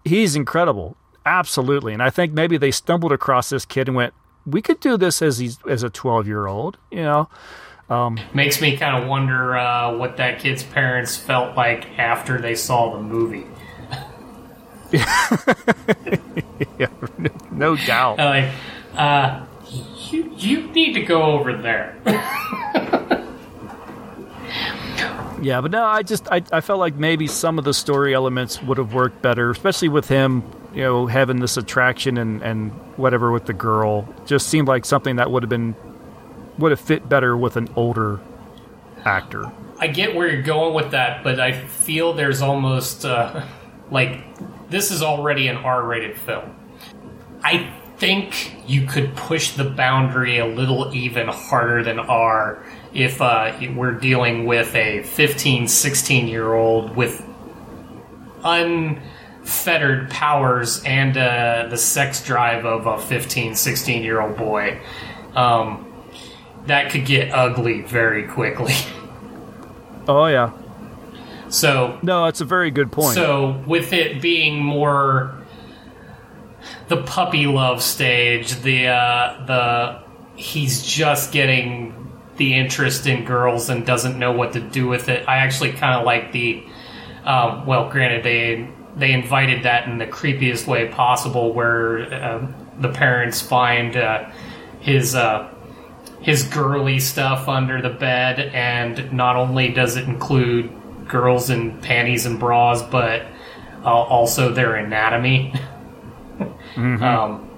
[0.05, 1.93] he's incredible, absolutely.
[1.93, 4.15] And I think maybe they stumbled across this kid and went,
[4.47, 7.29] we could do this as he's as a twelve year old, you know.
[7.91, 12.55] Um, Makes me kind of wonder uh, what that kid's parents felt like after they
[12.55, 13.47] saw the movie.
[16.79, 16.89] yeah,
[17.51, 18.19] no doubt.
[18.19, 18.53] Like,
[18.95, 21.97] uh, you you need to go over there.
[25.43, 28.63] Yeah, but no, I just I, I felt like maybe some of the story elements
[28.63, 30.43] would have worked better, especially with him,
[30.75, 34.09] you know, having this attraction and and whatever with the girl.
[34.25, 35.75] Just seemed like something that would have been
[36.59, 38.21] would have fit better with an older
[39.05, 39.51] actor.
[39.79, 43.45] I get where you're going with that, but I feel there's almost uh,
[43.91, 44.25] like
[44.71, 46.55] this is already an R-rated film.
[47.43, 52.66] I think you could push the boundary a little even harder than R
[52.97, 57.23] if uh, we're dealing with a 15, 16 year old with
[58.43, 64.81] unfettered powers and uh, the sex drive of a 15, 16 year old boy,
[65.35, 65.93] um,
[66.65, 68.75] that could get ugly very quickly.
[70.09, 70.53] Oh, yeah.
[71.49, 73.17] So no, it's a very good point.
[73.17, 75.37] So with it being more
[76.87, 80.03] the puppy love stage, the uh, the
[80.37, 81.96] he's just getting
[82.37, 85.29] the interest in girls and doesn't know what to do with it.
[85.29, 86.65] I actually kind of like the.
[87.25, 92.47] Um, well, granted, they they invited that in the creepiest way possible, where uh,
[92.79, 94.31] the parents find uh,
[94.81, 95.53] his uh,
[96.21, 100.71] his girly stuff under the bed, and not only does it include
[101.09, 103.27] girls in panties and bras, but
[103.85, 105.55] uh, also their anatomy.
[106.77, 107.49] um,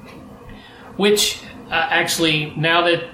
[0.96, 3.04] which uh, actually, now that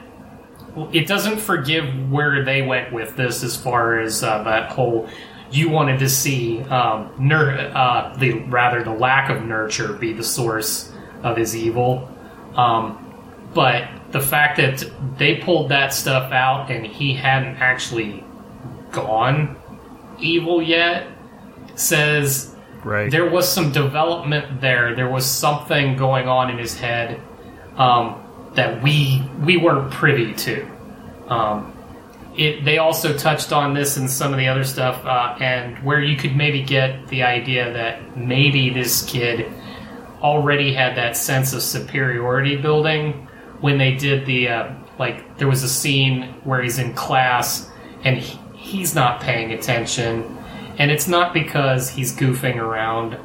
[0.92, 5.08] it doesn't forgive where they went with this, as far as uh, that whole
[5.50, 10.24] you wanted to see um, nur- uh, the rather the lack of nurture be the
[10.24, 12.08] source of his evil.
[12.56, 13.00] Um,
[13.54, 14.84] but the fact that
[15.16, 18.24] they pulled that stuff out and he hadn't actually
[18.90, 19.56] gone
[20.18, 21.06] evil yet
[21.76, 23.10] says Right.
[23.10, 24.94] there was some development there.
[24.94, 27.20] There was something going on in his head
[27.76, 28.23] um,
[28.54, 30.68] that we we weren't privy to.
[31.28, 31.72] Um,
[32.36, 36.00] it, they also touched on this and some of the other stuff, uh, and where
[36.00, 39.52] you could maybe get the idea that maybe this kid
[40.20, 43.28] already had that sense of superiority building
[43.60, 45.38] when they did the uh, like.
[45.38, 47.70] There was a scene where he's in class
[48.02, 50.36] and he, he's not paying attention,
[50.78, 53.16] and it's not because he's goofing around.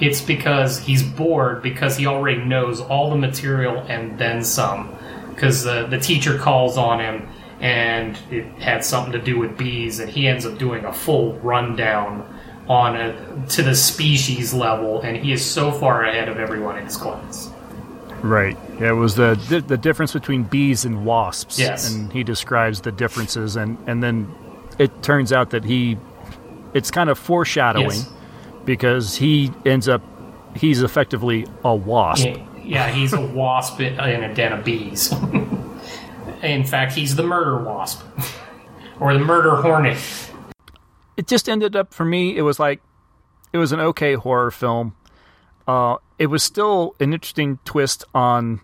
[0.00, 4.96] It's because he's bored because he already knows all the material and then some.
[5.30, 7.28] Because uh, the teacher calls on him
[7.60, 11.34] and it had something to do with bees, and he ends up doing a full
[11.38, 12.28] rundown
[12.68, 16.84] on a, to the species level, and he is so far ahead of everyone in
[16.84, 17.50] his class.
[18.22, 18.56] Right.
[18.80, 21.58] Yeah, it was the the, the difference between bees and wasps.
[21.58, 21.92] Yes.
[21.92, 24.34] And he describes the differences, and and then
[24.78, 25.98] it turns out that he,
[26.72, 28.10] it's kind of foreshadowing, Yes.
[28.64, 30.02] Because he ends up,
[30.56, 32.24] he's effectively a wasp.
[32.26, 35.12] Yeah, yeah, he's a wasp in in a den of bees.
[36.42, 38.02] in fact, he's the murder wasp,
[39.00, 39.98] or the murder hornet.
[41.16, 42.80] it just ended up for me it was like
[43.52, 44.94] it was an okay horror film
[45.68, 48.60] uh it was still an interesting twist on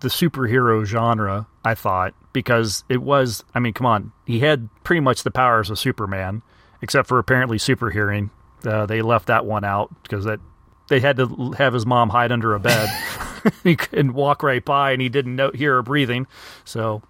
[0.00, 4.98] the superhero genre i thought because it was i mean come on he had pretty
[5.00, 6.42] much the powers of superman
[6.82, 8.30] except for apparently super hearing
[8.64, 10.40] uh, they left that one out because that
[10.88, 12.88] they had to have his mom hide under a bed
[13.64, 16.26] he couldn't walk right by and he didn't know, hear her breathing
[16.64, 17.02] so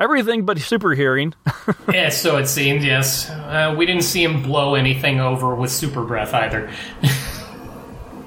[0.00, 1.34] everything but super hearing
[1.92, 2.82] yeah, so it seemed.
[2.82, 6.70] Yes, uh, we didn't see him blow anything over with super breath either.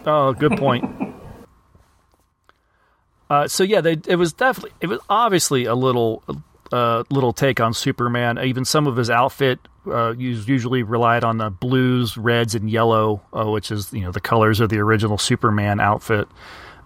[0.09, 0.85] Oh, good point.
[3.29, 6.23] uh, so yeah, they, it was definitely it was obviously a little
[6.71, 8.39] uh, little take on Superman.
[8.39, 9.59] Even some of his outfit
[9.91, 14.21] uh, usually relied on the blues, reds, and yellow, uh, which is you know the
[14.21, 16.27] colors of the original Superman outfit.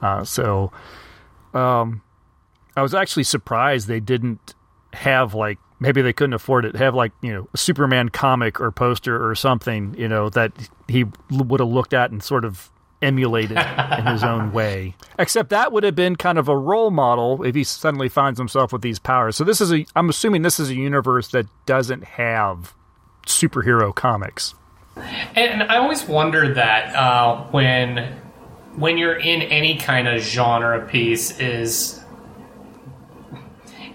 [0.02, 0.72] Uh, so,
[1.54, 2.02] um,
[2.76, 4.56] I was actually surprised they didn't
[4.94, 8.72] have like maybe they couldn't afford it have like you know a Superman comic or
[8.72, 10.52] poster or something you know that
[10.88, 12.72] he would have looked at and sort of
[13.02, 13.58] emulated
[13.98, 14.96] in his own way.
[15.18, 18.72] Except that would have been kind of a role model if he suddenly finds himself
[18.72, 19.36] with these powers.
[19.36, 22.76] So this is a I'm assuming this is a universe that doesn't have
[23.26, 24.56] superhero comics.
[25.36, 28.18] And I always wonder that uh, when
[28.76, 32.02] when you're in any kind of genre piece is,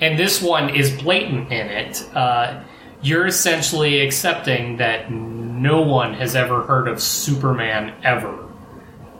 [0.00, 2.08] and this one is blatant in it.
[2.14, 2.62] Uh,
[3.02, 8.36] you're essentially accepting that no one has ever heard of Superman ever.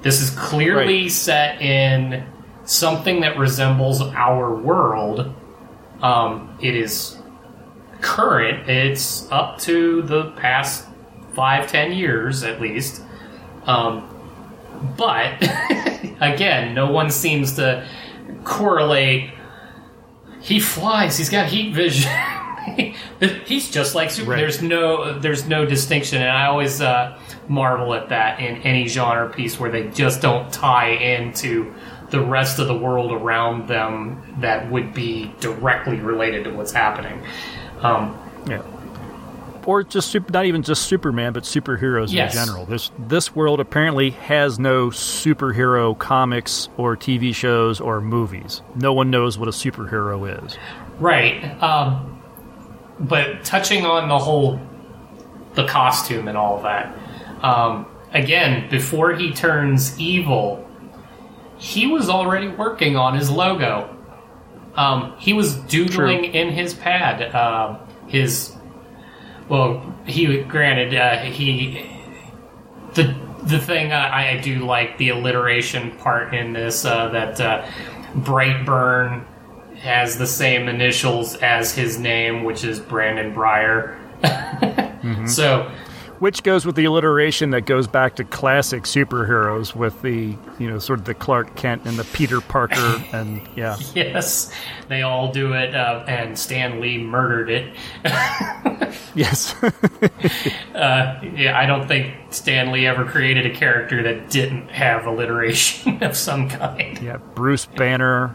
[0.03, 1.11] This is clearly Right.
[1.11, 2.25] set in
[2.65, 5.33] something that resembles our world.
[6.03, 7.16] Um, it is
[8.01, 8.69] current.
[8.69, 10.87] It's up to the past
[11.35, 13.03] five, ten years at least.
[13.65, 14.09] Um,
[14.97, 15.35] but
[16.21, 17.87] again, no one seems to
[18.45, 19.31] correlate.
[20.41, 21.17] He flies.
[21.17, 22.11] He's got heat vision.
[23.47, 24.33] He's just like Super.
[24.33, 24.39] Right.
[24.39, 27.19] There's no, there's no distinction, and I always uh,
[27.49, 31.75] marvel at that in any genre piece where they just don't tie into
[32.11, 37.21] the rest of the world around them that would be directly related to what's happening.
[37.83, 38.17] Um,
[38.49, 38.63] Yeah.
[39.65, 42.37] Or just super, not even just Superman, but superheroes Yes.
[42.37, 42.67] in general.
[42.67, 48.63] This this world apparently has no superhero comics or TV shows or movies.
[48.77, 50.57] No one knows what a superhero is.
[51.01, 51.61] Right.
[51.61, 52.17] Um,
[53.01, 54.61] but touching on the whole,
[55.55, 56.97] the costume and all of that.
[57.43, 60.65] Um, again, before he turns evil,
[61.59, 63.96] he was already working on his logo.
[64.77, 67.35] Um, he was doodling in his pad.
[67.35, 68.55] Uh, his
[69.49, 71.91] well, he granted uh, he
[72.95, 73.15] the
[73.45, 77.67] the thing I, I do like the alliteration part in this uh, that uh,
[78.15, 79.25] Brightburn
[79.79, 83.99] has the same initials as his name, which is Brandon Breyer.
[85.29, 85.71] So
[86.19, 90.79] Which goes with the alliteration that goes back to classic superheroes with the, you know,
[90.79, 93.77] sort of the Clark Kent and the Peter Parker and yeah.
[93.95, 94.53] Yes,
[94.89, 97.75] they all do it, uh, and Stan Lee murdered it.
[99.15, 99.55] Yes.
[100.75, 106.03] Uh, yeah, I don't think Stan Lee ever created a character that didn't have alliteration
[106.03, 107.01] of some kind.
[107.01, 108.35] yeah, Bruce Banner.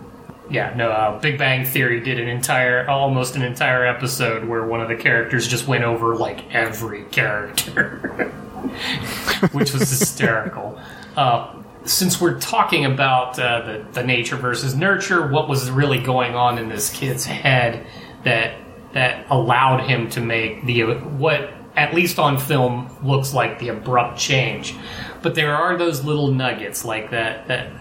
[0.52, 4.82] Yeah, no, uh, Big Bang Theory did an entire, almost an entire episode where one
[4.82, 8.28] of the characters just went over like every character,
[9.54, 10.78] which was hysterical.
[11.16, 16.36] Uh, since we're talking about uh, the, the nature versus nurture, what was really going
[16.36, 17.88] on in this kid's head
[18.26, 18.58] that
[18.92, 24.20] that allowed him to make the what at least on film looks like the abrupt
[24.20, 24.76] change?
[25.22, 27.72] But there are those little nuggets like that that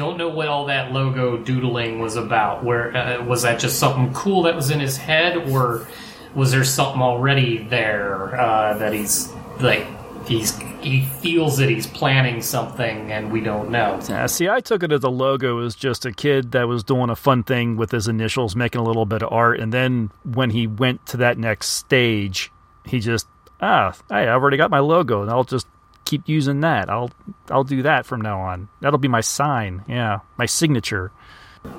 [0.00, 2.64] don't know what all that logo doodling was about.
[2.64, 5.86] Where uh, was that just something cool that was in his head, or
[6.34, 9.30] was there something already there uh, that he's
[9.60, 9.86] like
[10.26, 14.00] he's he feels that he's planning something and we don't know?
[14.08, 17.10] Yeah, see, I took it as a logo as just a kid that was doing
[17.10, 20.48] a fun thing with his initials, making a little bit of art, and then when
[20.48, 22.50] he went to that next stage,
[22.86, 23.26] he just
[23.60, 25.66] ah, hey, I've already got my logo, and I'll just
[26.04, 26.88] keep using that.
[26.90, 27.10] I'll
[27.50, 28.68] I'll do that from now on.
[28.80, 29.84] That'll be my sign.
[29.88, 31.12] Yeah, my signature.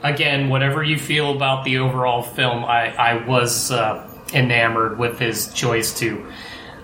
[0.03, 5.53] Again, whatever you feel about the overall film, I I was uh, enamored with his
[5.53, 6.25] choice to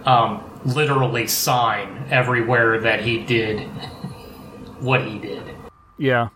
[0.06, 3.62] um, literally sign everywhere that he did
[4.80, 5.44] what he did.
[5.98, 6.30] Yeah.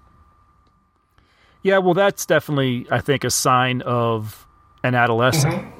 [1.63, 4.47] Yeah, well, that's definitely, I think, a sign of
[4.83, 5.71] an adolescent.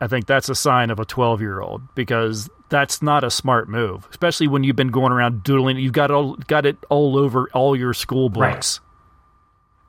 [0.00, 3.68] I think that's a sign of a 12 year old because that's not a smart
[3.68, 5.76] move, especially when you've been going around doodling.
[5.76, 8.80] You've got, all, got it all over all your school books.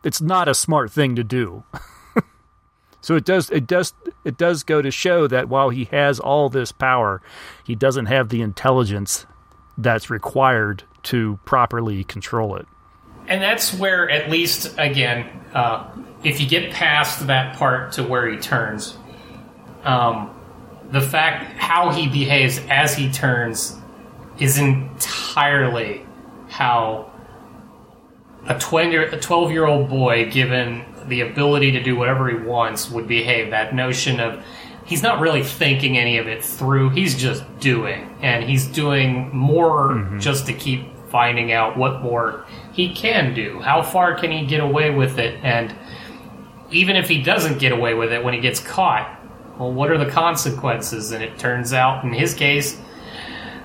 [0.03, 1.63] It's not a smart thing to do.
[3.01, 3.93] so it does it does
[4.25, 7.21] it does go to show that while he has all this power,
[7.63, 9.27] he doesn't have the intelligence
[9.77, 12.67] that's required to properly control it.
[13.27, 15.89] And that's where, at least, again, uh,
[16.23, 18.97] if you get past that part to where he turns,
[19.83, 20.33] um,
[20.91, 23.77] the fact how he behaves as he turns
[24.39, 26.05] is entirely
[26.49, 27.11] how
[28.47, 32.89] a 20 a 12 year old boy given the ability to do whatever he wants
[32.89, 33.51] would behave.
[33.51, 34.43] That notion of
[34.85, 36.89] he's not really thinking any of it through.
[36.89, 38.15] He's just doing.
[38.21, 43.59] And he's doing more just to keep finding out what more he can do.
[43.59, 45.39] How far can he get away with it?
[45.43, 45.75] And
[46.71, 49.20] even if he doesn't get away with it when he gets caught
[49.61, 52.79] well what are the consequences and it turns out in his case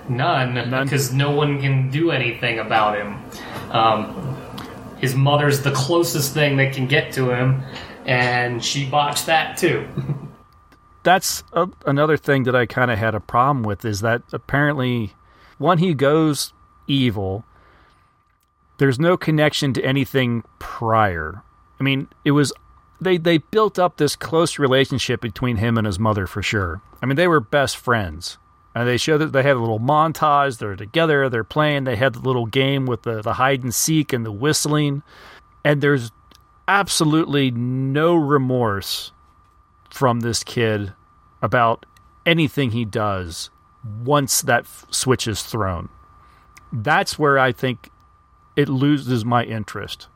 [0.09, 3.21] none, because no one can do anything about him
[3.71, 4.37] um,
[4.99, 7.63] his mother's the closest thing that can get to him,
[8.05, 9.87] and she botched that too.
[11.03, 15.13] that's a, another thing that I kind of had a problem with is that apparently,
[15.59, 16.53] when he goes
[16.87, 17.45] evil,
[18.79, 21.43] there's no connection to anything prior.
[21.79, 22.53] I mean, it was
[23.01, 26.81] they they built up this close relationship between him and his mother for sure.
[27.03, 28.39] I mean, they were best friends.
[28.75, 30.59] And they show that they had a little montage.
[30.59, 31.31] They're together.
[31.31, 31.85] They're playing.
[31.85, 35.03] They had the little game with the, the hide and seek and the whistling.
[35.65, 36.11] And there's
[36.69, 39.13] absolutely no remorse
[39.89, 40.93] from this kid
[41.41, 41.87] about
[42.27, 43.49] anything he does
[44.05, 45.89] once that f- switch is thrown.
[46.71, 47.89] That's where I think
[48.57, 50.09] it loses my interest.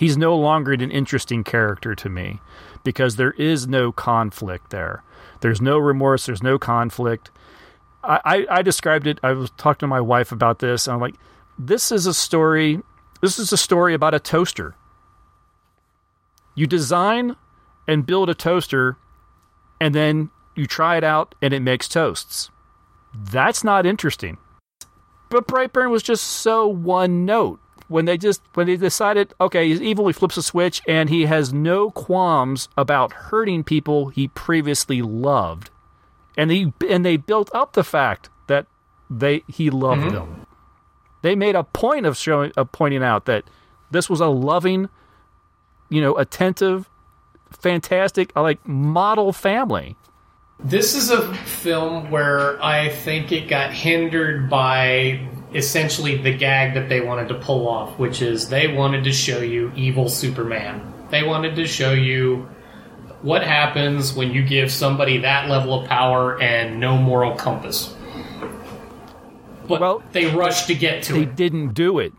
[0.00, 2.40] He's no longer an interesting character to me
[2.84, 5.02] because there is no conflict there.
[5.42, 6.24] There's no remorse.
[6.24, 7.30] There's no conflict.
[8.02, 9.20] I, I, I described it.
[9.22, 10.86] I was talking to my wife about this.
[10.86, 11.16] And I'm like,
[11.58, 12.80] this is a story.
[13.20, 14.74] This is a story about a toaster.
[16.54, 17.36] You design
[17.86, 18.96] and build a toaster,
[19.82, 22.50] and then you try it out, and it makes toasts.
[23.14, 24.38] That's not interesting.
[25.28, 29.82] But Brightburn was just so one note when they just when they decided, okay, he's
[29.82, 30.06] evil.
[30.06, 35.70] He flips a switch, and he has no qualms about hurting people he previously loved
[36.36, 38.66] and they and they built up the fact that
[39.10, 40.14] they he loved mm-hmm.
[40.14, 40.46] them.
[41.22, 43.44] They made a point of showing of pointing out that
[43.90, 44.88] this was a loving,
[45.88, 46.88] you know, attentive,
[47.50, 49.96] fantastic, uh, like model family.
[50.58, 56.88] This is a film where I think it got hindered by essentially the gag that
[56.88, 60.92] they wanted to pull off, which is they wanted to show you evil Superman.
[61.10, 62.48] They wanted to show you
[63.22, 67.94] what happens when you give somebody that level of power and no moral compass.
[69.66, 71.26] But Well, they rushed to get to They it.
[71.26, 72.12] They didn't do it.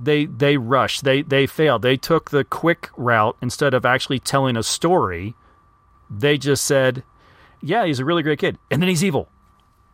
[0.00, 1.04] They they rushed.
[1.04, 1.82] They they failed.
[1.82, 5.34] They took the quick route instead of actually telling a story.
[6.08, 7.02] They just said,
[7.60, 9.28] "Yeah, he's a really great kid," and then he's evil.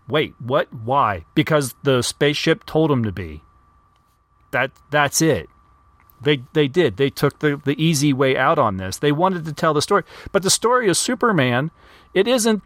[0.08, 0.72] Wait, what?
[0.72, 1.24] Why?
[1.34, 3.42] Because the spaceship told him to be.
[4.52, 5.48] That that's it.
[6.20, 6.96] They they did.
[6.96, 8.98] They took the the easy way out on this.
[8.98, 11.70] They wanted to tell the story, but the story of Superman,
[12.14, 12.62] it isn't.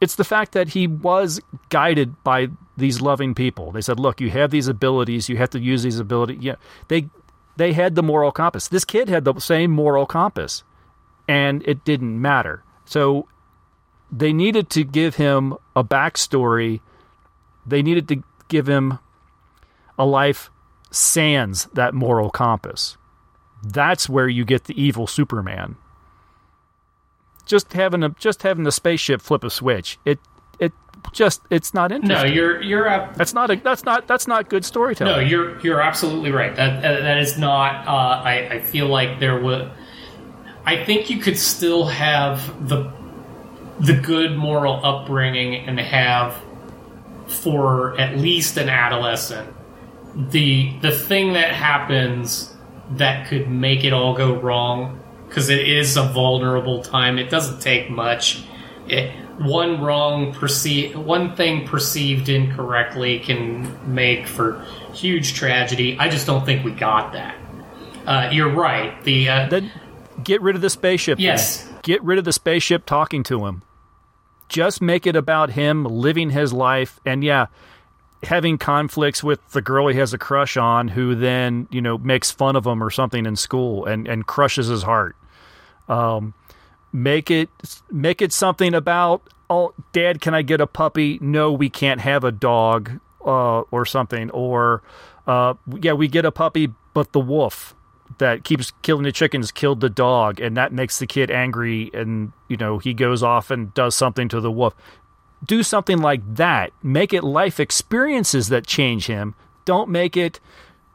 [0.00, 3.70] It's the fact that he was guided by these loving people.
[3.70, 5.28] They said, "Look, you have these abilities.
[5.28, 6.56] You have to use these abilities." Yeah,
[6.88, 7.08] they
[7.56, 8.68] they had the moral compass.
[8.68, 10.64] This kid had the same moral compass,
[11.28, 12.64] and it didn't matter.
[12.84, 13.28] So
[14.16, 16.80] they needed to give him a backstory.
[17.66, 19.00] They needed to give him
[19.98, 20.50] a life
[20.90, 22.96] sans that moral compass.
[23.62, 25.76] That's where you get the evil Superman.
[27.44, 29.98] Just having a just having the spaceship flip a switch.
[30.04, 30.18] It
[30.60, 30.72] it
[31.12, 32.28] just it's not interesting.
[32.28, 33.16] No, you're you're up.
[33.16, 35.14] that's not a, that's not that's not good storytelling.
[35.14, 36.54] No, you're you're absolutely right.
[36.54, 37.86] That that, that is not.
[37.86, 39.70] Uh, I I feel like there would.
[40.64, 42.90] I think you could still have the
[43.80, 46.40] the good moral upbringing and have
[47.26, 49.54] for at least an adolescent
[50.14, 52.54] the the thing that happens
[52.92, 57.18] that could make it all go wrong because it is a vulnerable time.
[57.18, 58.44] It doesn't take much.
[58.86, 65.96] It, one wrong perceive one thing perceived incorrectly can make for huge tragedy.
[65.98, 67.36] I just don't think we got that.
[68.06, 69.02] Uh, you're right.
[69.02, 69.72] The uh, Then
[70.22, 71.18] get rid of the spaceship.
[71.18, 71.68] Yes.
[71.84, 73.62] Get rid of the spaceship talking to him.
[74.48, 77.46] Just make it about him living his life and yeah,
[78.22, 82.30] having conflicts with the girl he has a crush on who then, you know, makes
[82.30, 85.14] fun of him or something in school and, and crushes his heart.
[85.88, 86.32] Um
[86.90, 87.50] make it
[87.90, 91.18] make it something about oh dad can I get a puppy?
[91.20, 94.82] No, we can't have a dog uh, or something or
[95.26, 97.74] uh, yeah, we get a puppy but the wolf
[98.18, 102.32] that keeps killing the chickens killed the dog and that makes the kid angry and
[102.48, 104.74] you know he goes off and does something to the wolf.
[105.44, 106.70] Do something like that.
[106.82, 109.34] Make it life experiences that change him.
[109.64, 110.40] Don't make it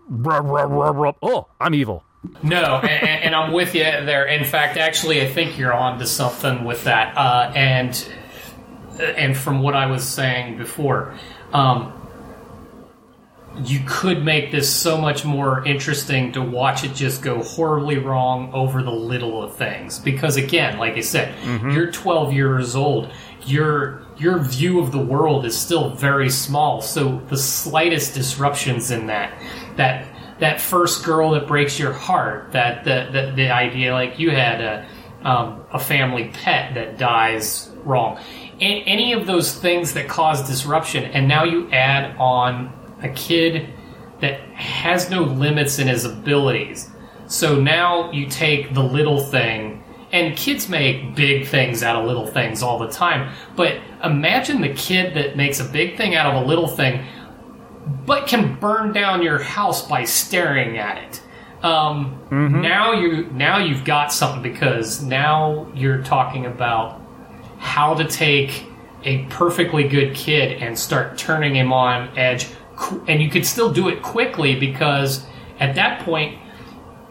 [0.07, 2.03] "Ruh, ruh, ruh, ruh, oh i'm evil.
[2.43, 4.25] No, and, and I'm with you there.
[4.25, 7.15] In fact, actually, I think you're on to something with that.
[7.17, 8.11] Uh, and
[8.99, 11.15] and from what I was saying before,
[11.53, 11.93] um,
[13.65, 18.51] you could make this so much more interesting to watch it just go horribly wrong
[18.53, 19.99] over the little of things.
[19.99, 21.33] Because again, like I said,
[21.73, 23.09] you're 12 years old.
[23.45, 26.81] Your your view of the world is still very small.
[26.81, 29.33] So the slightest disruptions in that
[29.77, 30.05] that
[30.39, 34.61] that first girl that breaks your heart, that the the, the idea like you had
[34.61, 34.85] a
[35.23, 38.19] um, a family pet that dies wrong,
[38.61, 42.71] A- any of those things that cause disruption, and now you add on
[43.01, 43.69] a kid
[44.21, 46.89] that has no limits in his abilities.
[47.27, 52.25] So now you take the little thing, and kids make big things out of little
[52.27, 53.31] things all the time.
[53.55, 57.05] But imagine the kid that makes a big thing out of a little thing,
[58.05, 61.21] but can burn down your house by staring at it.
[61.63, 62.19] Um,
[62.61, 67.01] Now you now you've got something because now you're talking about
[67.59, 68.65] how to take
[69.03, 72.47] a perfectly good kid and start turning him on edge,
[73.07, 75.25] and you could still do it quickly because
[75.59, 76.39] at that point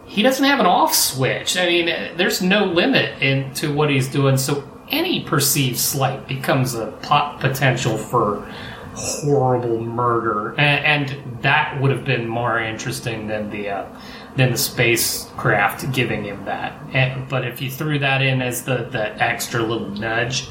[0.06, 1.56] he doesn't have an off switch.
[1.56, 6.86] I mean, there's no limit into what he's doing, so any perceived slight becomes a
[7.02, 8.50] pot potential for
[8.94, 14.00] horrible murder, and, and that would have been more interesting than the uh,
[14.36, 16.80] than the spacecraft giving him that.
[16.92, 20.48] And, but if you threw that in as the the extra little nudge,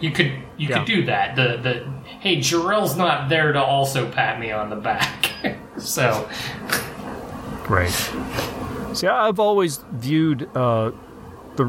[0.00, 0.78] you could you Yeah.
[0.78, 1.36] could do that.
[1.36, 1.86] The the
[2.20, 5.30] hey, Jor-El's not there to also pat me on the back,
[5.78, 6.28] so.
[7.68, 7.90] Right.
[8.92, 10.92] See, I've always viewed uh,
[11.56, 11.64] the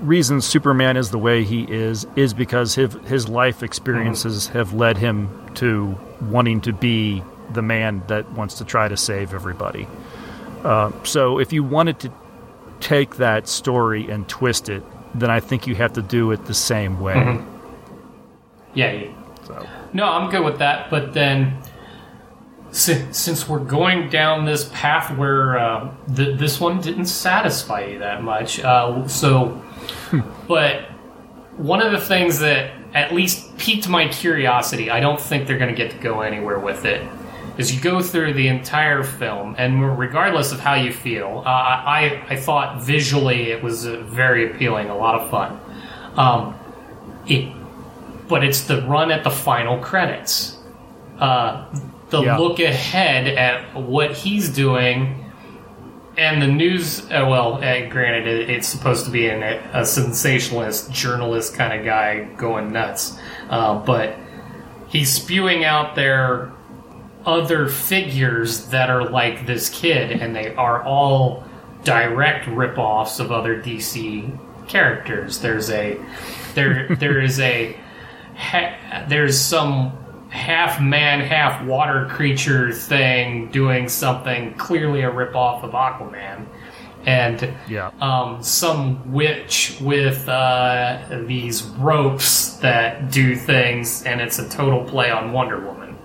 [0.00, 4.96] reason Superman is the way he is is because his his life experiences have led
[4.96, 7.22] him to wanting to be
[7.52, 9.86] the man that wants to try to save everybody.
[10.64, 12.10] Uh, so, if you wanted to
[12.80, 14.82] take that story and twist it,
[15.20, 17.38] then I think you have to do it the same way.
[18.74, 19.14] Yeah, you-
[19.44, 20.90] So, no, I'm good with that.
[20.90, 21.56] But then,
[22.72, 27.98] since, since we're going down this path where uh, th- this one didn't satisfy you
[28.00, 29.62] that much, uh, so,
[30.48, 30.82] but
[31.56, 35.74] one of the things that at least piqued my curiosity, I don't think they're going
[35.74, 37.02] to get to go anywhere with it,
[37.58, 42.24] is you go through the entire film, and regardless of how you feel, uh, I,
[42.28, 45.58] I thought visually it was uh, very appealing, a lot of fun.
[46.16, 46.54] Um,
[47.26, 47.52] it
[48.28, 50.58] but it's the run at the final credits.
[51.20, 51.64] Uh,
[52.10, 52.36] the Yeah.
[52.38, 55.24] look ahead at what he's doing,
[56.18, 57.00] and the news.
[57.10, 59.42] Uh, well, uh, granted, it, it's supposed to be an,
[59.72, 63.16] a sensationalist, journalist kind of guy going nuts,
[63.48, 64.16] uh, but
[64.88, 66.50] he's spewing out there
[67.26, 71.44] other figures that are like this kid, and they are all
[71.84, 75.40] direct rip-offs of other DC characters.
[75.40, 75.98] There's a
[76.54, 77.76] there there is a
[78.36, 79.92] ha, there's some
[80.30, 86.46] half man, half water creature thing doing something clearly a rip-off of Aquaman.
[87.06, 87.92] And Yeah.
[88.00, 95.10] um, some witch with uh, these ropes that do things, and it's a total play
[95.12, 95.96] on Wonder Woman.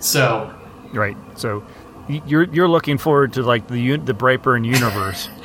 [0.00, 0.54] So,
[0.92, 1.16] Right.
[1.36, 1.64] So
[2.08, 5.28] you're you're looking forward to like the the Brightburn universe.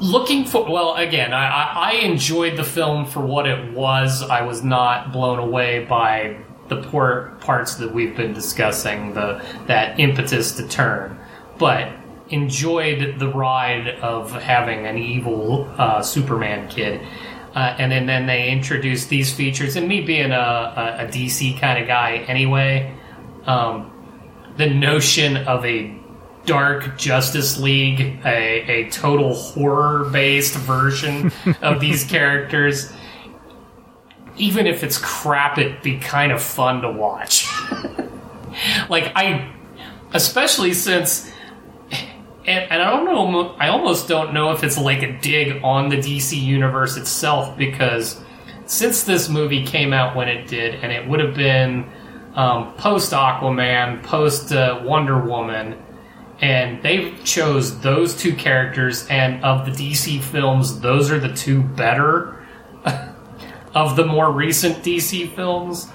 [0.00, 4.22] looking for well, again, I, I, enjoyed the film for what it was.
[4.22, 9.98] I was not blown away by the poor parts that we've been discussing, the that
[9.98, 11.18] impetus to turn,
[11.58, 11.92] but
[12.28, 17.00] enjoyed the ride of having an evil uh, Superman kid.
[17.54, 21.58] Uh, and then, then they introduced these features, and me being a, a, a DC
[21.58, 22.94] kind of guy anyway,
[23.46, 23.90] um,
[24.56, 25.94] the notion of a
[26.46, 32.92] dark Justice League, a, a total horror based version of these characters.
[34.38, 37.46] Even if it's crap, it'd be kind of fun to watch.
[38.88, 39.52] like, I.
[40.12, 41.30] Especially since.
[42.46, 45.88] And, and I don't know, I almost don't know if it's like a dig on
[45.88, 48.20] the DC universe itself because
[48.66, 51.90] since this movie came out when it did, and it would have been
[52.36, 55.82] um, post Aquaman, post uh, Wonder Woman,
[56.40, 59.06] and they chose those two characters.
[59.08, 62.46] And of the DC films, those are the two better
[63.74, 65.90] of the more recent DC films.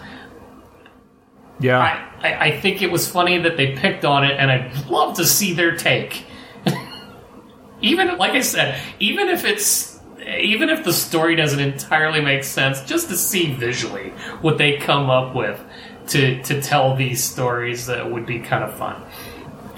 [1.59, 1.79] Yeah.
[1.79, 5.17] I, I, I think it was funny that they picked on it, and I'd love
[5.17, 6.25] to see their take.
[7.81, 9.91] even like I said, even if it's
[10.25, 14.09] even if the story doesn't entirely make sense, just to see visually
[14.41, 15.59] what they come up with
[16.11, 19.01] to to tell these stories that would be kind of fun.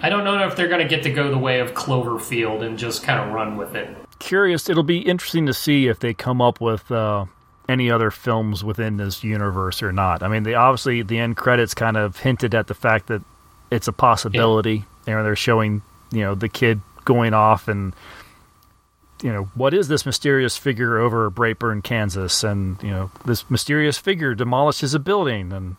[0.01, 2.77] I don't know if they're going to get to go the way of Cloverfield and
[2.77, 3.95] just kind of run with it.
[4.19, 4.69] Curious.
[4.69, 7.25] It'll be interesting to see if they come up with uh,
[7.69, 10.21] any other films within this universe or not.
[10.21, 13.21] I mean, they obviously the end credits kind of hinted at the fact that
[13.71, 14.83] it's a possibility.
[15.07, 15.81] You know, they're showing
[16.11, 17.93] you know the kid going off and
[19.21, 23.97] you know what is this mysterious figure over Brightburn, Kansas, and you know this mysterious
[23.97, 25.77] figure demolishes a building, and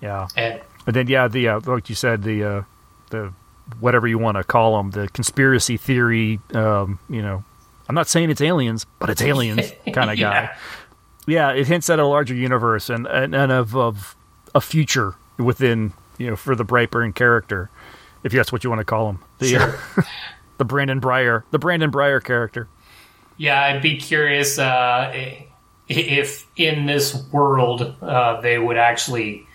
[0.00, 2.62] yeah, And and then yeah, the uh, like you said, the uh,
[3.10, 3.32] the
[3.80, 6.40] whatever you want to call them, the conspiracy theory.
[6.54, 7.44] Um, you know,
[7.88, 10.42] I'm not saying it's aliens, but it's aliens kind of guy.
[10.42, 10.56] Yeah.
[11.26, 14.16] Yeah, it hints at a larger universe and and, and of of
[14.54, 17.68] a future within you know for the Brightburn character,
[18.24, 19.18] if that's what you want to call him.
[19.38, 20.04] The uh, Sure.
[20.58, 22.68] the Brandon Breyer, the Brandon Breyer character.
[23.36, 25.12] Yeah, I'd be curious uh,
[25.86, 29.46] if in this world uh, they would actually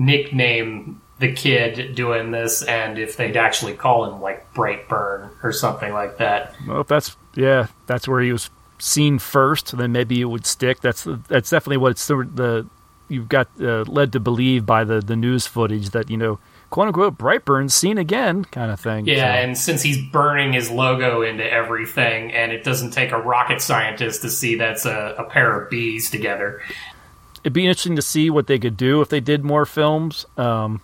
[0.00, 5.92] nickname the kid doing this, and if they'd actually call him like Brightburn or something
[5.92, 6.54] like that.
[6.66, 9.76] Well, if that's yeah, that's where he was seen first.
[9.76, 10.80] Then maybe it would stick.
[10.80, 12.66] That's that's definitely what it's the, the
[13.08, 16.38] you've got uh, led to believe by the the news footage that you know
[16.70, 19.06] quote unquote Brightburn's seen again kind of thing.
[19.06, 23.18] Yeah, So, and since he's burning his logo into everything, and it doesn't take a
[23.18, 26.62] rocket scientist to see that's a, a pair of bees together.
[27.42, 30.26] It'd be interesting to see what they could do if they did more films.
[30.36, 30.80] Um,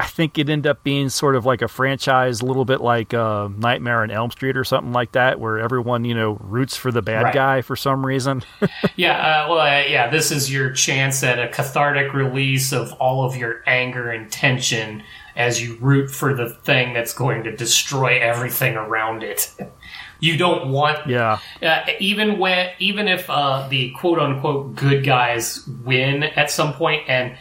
[0.00, 3.14] I think it'd end up being sort of like a franchise, a little bit like
[3.14, 6.90] uh, Nightmare on Elm Street or something like that, where everyone you know roots for
[6.90, 7.34] the bad Right.
[7.34, 8.42] guy for some reason.
[8.96, 13.24] Yeah, uh, well, uh, yeah, this is your chance at a cathartic release of all
[13.24, 15.02] of your anger and tension
[15.36, 19.54] as you root for the thing that's going to destroy everything around it.
[20.22, 25.66] You don't want, yeah, uh, even when, even if uh, the quote unquote good guys
[25.84, 27.36] win at some point, and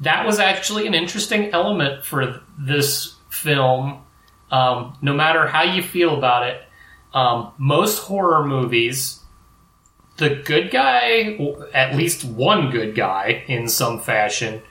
[0.00, 4.02] that was actually an interesting element for this film.
[4.50, 6.62] Um, no matter how you feel about it,
[7.12, 9.20] um, most horror movies
[10.16, 11.38] the good guy,
[11.72, 14.62] at least one good guy in some fashion,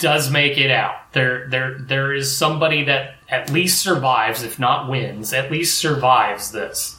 [0.00, 1.12] does make it out.
[1.12, 6.50] There, there, there is somebody that at least survives, if not wins, at least survives
[6.50, 6.98] this.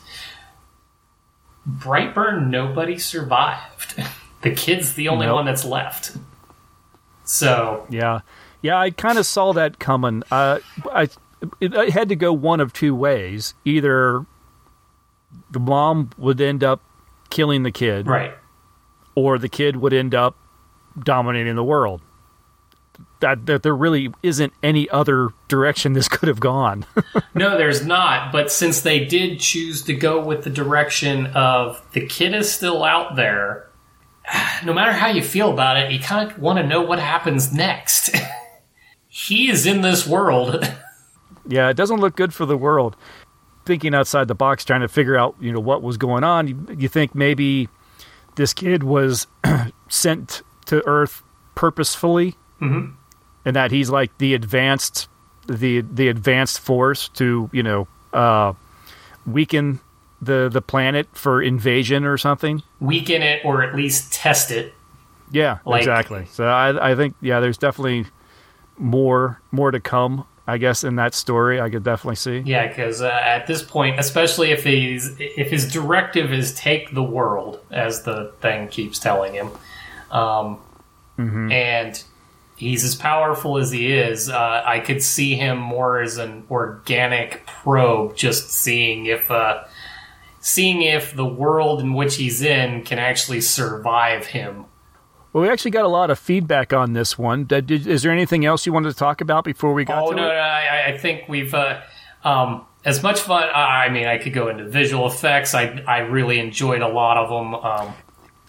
[1.68, 4.02] Brightburn, nobody survived.
[4.41, 5.36] The kid's the only Nope.
[5.36, 6.18] one that's left.
[7.24, 8.22] So, yeah,
[8.64, 8.76] yeah.
[8.80, 10.24] I kind of saw that coming.
[10.32, 10.58] Uh,
[10.91, 11.04] I
[11.60, 14.26] it, it had to go one of two ways: either
[15.52, 16.82] the mom would end up
[17.30, 18.34] killing the kid, right.
[19.14, 20.36] or the kid would end up
[20.97, 22.02] dominating the world.
[23.22, 26.86] That that there really isn't any other direction this could have gone.
[27.34, 28.34] No, there's not.
[28.34, 32.84] But since they did choose to go with the direction of the kid is still
[32.84, 33.70] out there,
[34.66, 37.54] no matter how you feel about it, you kind of want to know what happens
[37.54, 38.14] next.
[39.08, 40.70] he is in this world.
[41.48, 42.96] Yeah, it doesn't look good for the world.
[43.66, 46.48] Thinking outside the box, trying to figure out, you know, what was going on.
[46.48, 47.68] You, you think maybe
[48.36, 49.26] this kid was
[49.90, 51.24] sent to Earth
[51.56, 52.94] purposefully, Mhm.
[53.46, 55.08] And that he's like the advanced,
[55.48, 58.54] the the advanced force to, you know, uh,
[59.26, 59.80] weaken
[60.22, 62.62] the the planet for invasion or something.
[62.80, 64.74] Weaken it or at least test it.
[65.32, 66.26] Yeah, Like- exactly.
[66.32, 68.06] So I I think yeah, there's definitely
[68.78, 70.26] more more to come.
[70.48, 72.39] I guess in that story, I could definitely see.
[72.39, 77.04] Yeah, because uh, at this point, especially if he's if his directive is take the
[77.04, 79.50] world, as the thing keeps telling him,
[80.10, 80.60] um,
[81.18, 82.04] and
[82.62, 87.45] he's as powerful as he is, uh, I could see him more as an organic
[87.47, 89.64] probe, just seeing if uh,
[90.39, 94.66] seeing if the world in which he's in can actually survive him.
[95.34, 97.47] Well, we actually got a lot of feedback on this one.
[97.49, 100.28] Is there anything else you wanted to talk about before we got Oh to no,
[100.28, 101.82] no, I, I think we've uh,
[102.24, 103.43] um, as much fun.
[103.43, 105.55] I I mean, I could go into visual effects.
[105.55, 107.55] I I really enjoyed a lot of them.
[107.55, 107.93] Um,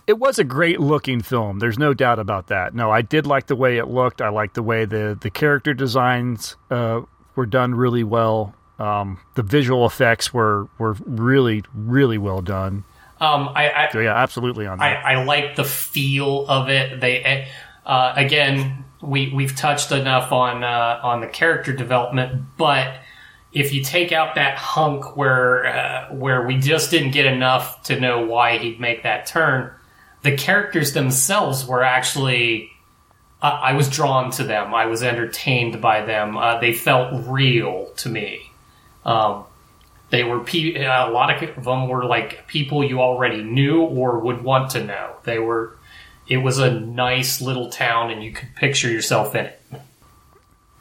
[0.07, 1.59] It was a great looking film.
[1.59, 2.75] There's no doubt about that.
[2.75, 4.21] No, I did like the way it looked.
[4.21, 7.03] I liked the way the the character designs uh,
[7.37, 8.55] were done really well.
[8.79, 12.85] Um, the visual effects were were really really well done.
[13.21, 14.95] um, I, I So yeah, absolutely on I.
[14.95, 17.01] I like the feel of it.
[17.01, 17.47] They
[17.87, 22.97] uh, again, we we've touched enough on uh, on the character development, but
[23.53, 28.01] if you take out that hunk where uh, where we just didn't get enough to
[28.01, 29.71] know why he'd make that turn,
[30.23, 32.71] the characters themselves were actually.
[33.41, 34.73] Uh, I was drawn to them.
[34.73, 36.37] I was entertained by them.
[36.37, 38.41] Uh, they felt real to me.
[39.05, 39.45] Um,
[40.11, 44.45] they were pe- a lot of them were like people you already knew or would
[44.45, 45.17] want to know.
[45.25, 45.77] They were.
[46.29, 49.61] It was a nice little town, and you could picture yourself in it.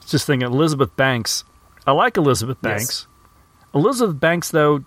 [0.05, 1.43] Just thinking, Elizabeth Banks.
[1.87, 2.77] I like Elizabeth Yes.
[2.77, 3.07] Banks.
[3.73, 4.83] Elizabeth Banks, though,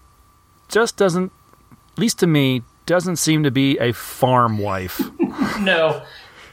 [0.68, 1.32] just doesn't,
[1.72, 5.00] at least to me, doesn't seem to be a farm wife.
[5.60, 6.02] No,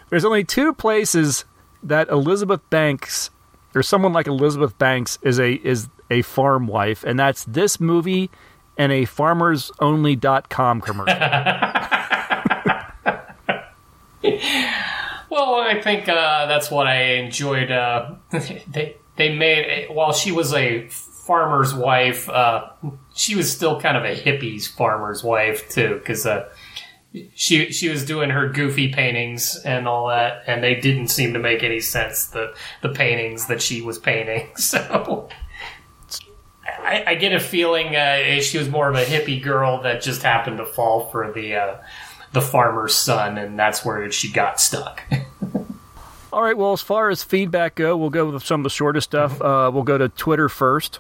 [0.09, 1.45] There's only two places
[1.83, 3.29] that Elizabeth Banks
[3.73, 8.29] or someone like Elizabeth Banks is a is a farm wife, and that's this movie
[8.77, 11.15] and a farmersonly.com commercial.
[15.29, 17.71] Well, I think uh, that's what I enjoyed.
[17.71, 22.69] Uh, they they made while she was a farmer's wife, uh,
[23.13, 26.49] she was still kind of a hippie's farmer's wife too, because uh,
[27.35, 31.39] she she was doing her goofy paintings and all that, and they didn't seem to
[31.39, 34.49] make any sense the the paintings that she was painting.
[34.57, 35.29] So.
[36.63, 40.23] I, I get a feeling uh, she was more of a hippie girl that just
[40.23, 41.77] happened to fall for the uh,
[42.33, 45.01] the farmer's son, and that's where she got stuck.
[46.33, 49.09] All right, well, as far as feedback go, we'll go with some of the shortest
[49.09, 49.41] stuff.
[49.41, 50.99] Uh, we'll go to Twitter first,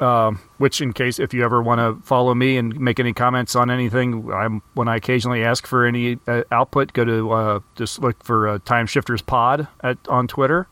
[0.00, 3.56] um, which, in case if you ever want to follow me and make any comments
[3.56, 8.00] on anything, I'm, when I occasionally ask for any uh, output, go to uh, just
[8.00, 10.68] look for uh, Time Shifters Pod at, on Twitter.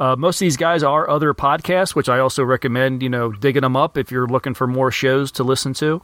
[0.00, 3.62] Uh, most of these guys are other podcasts, which I also recommend, you know, digging
[3.62, 6.02] them up if you're looking for more shows to listen to.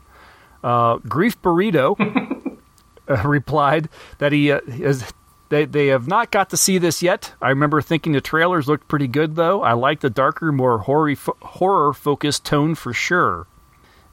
[0.64, 1.94] Uh, Grief Burrito
[3.08, 3.88] uh, replied
[4.18, 5.12] that he is
[5.48, 7.34] they they have not got to see this yet.
[7.40, 9.62] I remember thinking the trailers looked pretty good though.
[9.62, 13.46] I like the darker, more horror horror focused tone for sure.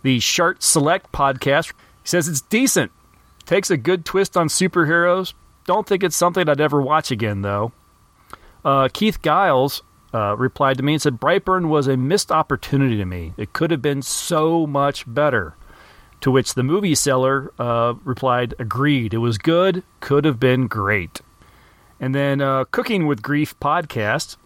[0.04, 1.74] The Shart Select podcast
[2.04, 2.92] says it's decent.
[3.46, 5.34] Takes a good twist on superheroes.
[5.66, 7.72] Don't think it's something I'd ever watch again though.
[8.64, 9.82] Uh, Keith Giles
[10.14, 13.34] uh, replied to me and said Brightburn was a missed opportunity to me.
[13.38, 15.56] It could have been so much better.
[16.22, 19.14] To which the movie seller uh, replied, agreed.
[19.14, 21.22] It was good, could have been great.
[22.00, 24.38] And then uh, Cooking with Grief podcast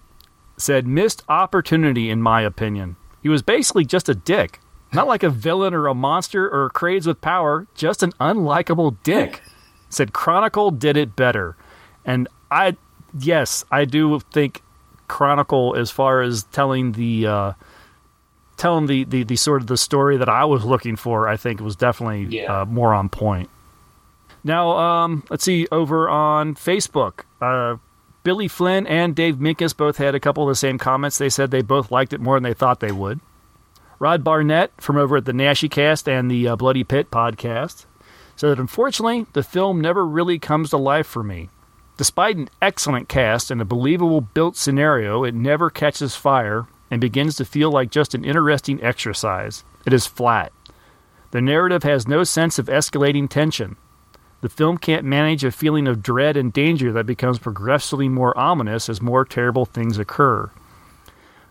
[0.57, 2.95] said, missed opportunity, in my opinion.
[3.21, 4.59] He was basically just a dick.
[4.93, 9.41] Not like a villain or a monster or craves with power, just an unlikable dick.
[9.89, 11.57] said Chronicle did it better.
[12.05, 12.77] And I,
[13.17, 14.61] yes, I do think
[15.09, 17.27] Chronicle, as far as telling the.
[17.27, 17.53] Uh,
[18.57, 21.59] telling the, the, the sort of the story that I was looking for, I think
[21.59, 22.61] was definitely Yeah.
[22.61, 23.49] uh, more on point.
[24.43, 27.77] Now, um, let's see, over on Facebook, uh,
[28.23, 31.17] Billy Flynn and Dave Minkus both had a couple of the same comments.
[31.17, 33.19] They said they both liked it more than they thought they would.
[33.97, 37.85] Rod Barnett from over at the Naschy Cast and the uh, Bloody Pit podcast
[38.35, 41.49] said that unfortunately, the film never really comes to life for me.
[41.97, 47.35] Despite an excellent cast and a believable built scenario, it never catches fire and begins
[47.37, 49.63] to feel like just an interesting exercise.
[49.85, 50.51] It is flat.
[51.31, 53.75] The narrative has no sense of escalating tension.
[54.41, 58.89] The film can't manage a feeling of dread and danger that becomes progressively more ominous
[58.89, 60.51] as more terrible things occur.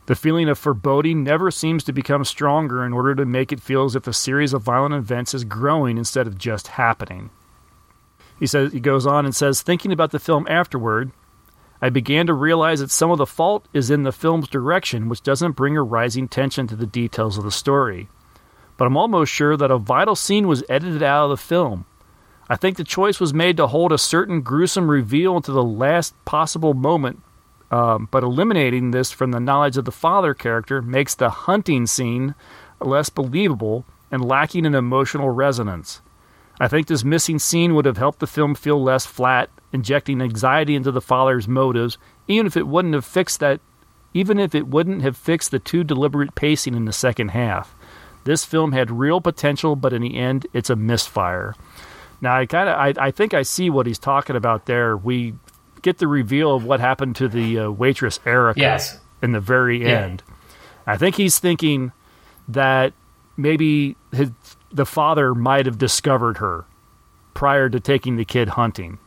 [0.06, 3.84] The feeling of foreboding never seems to become stronger in order to make it feel
[3.84, 7.30] as if a series of violent events is growing instead of just happening.
[8.38, 11.10] He says he goes on and says, thinking about the film afterward,
[11.84, 15.20] I began to realize that some of the fault is in the film's direction, which
[15.20, 18.08] doesn't bring a rising tension to the details of the story.
[18.78, 21.84] But I'm almost sure that a vital scene was edited out of the film.
[22.48, 26.14] I think the choice was made to hold a certain gruesome reveal to the last
[26.24, 27.20] possible moment,
[27.70, 32.34] um, but eliminating this from the knowledge of the father character makes the hunting scene
[32.80, 36.00] less believable and lacking in emotional resonance.
[36.58, 40.74] I think this missing scene would have helped the film feel less flat, injecting anxiety
[40.74, 41.98] into the father's motives,
[42.28, 43.60] even if it wouldn't have fixed that
[44.16, 47.74] even if it wouldn't have fixed the too deliberate pacing in the second half.
[48.22, 51.54] This film had real potential, but in the end it's a misfire.
[52.20, 54.96] Now I kind of I, I think I see what he's talking about there.
[54.96, 55.34] We
[55.82, 58.98] get the reveal of what happened to the uh, waitress Erica Yes.
[59.20, 60.02] in the very Yeah.
[60.04, 60.22] end.
[60.86, 61.90] I think he's thinking
[62.46, 62.92] that
[63.36, 64.30] maybe his,
[64.70, 66.64] the father might have discovered her
[67.34, 68.98] prior to taking the kid hunting.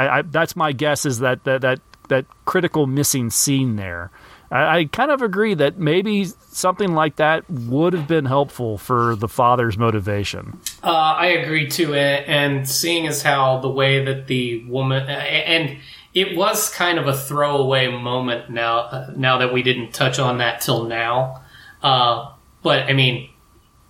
[0.00, 1.04] I, I, that's my guess.
[1.04, 4.10] Is that that that, that critical missing scene there?
[4.50, 9.14] I, I kind of agree that maybe something like that would have been helpful for
[9.14, 10.58] the father's motivation.
[10.82, 15.78] Uh, I agree too, and, and seeing as how the way that the woman and
[16.14, 18.78] it was kind of a throwaway moment now.
[18.80, 21.42] Uh, now that we didn't touch on that till now,
[21.82, 22.32] uh,
[22.62, 23.30] but I mean,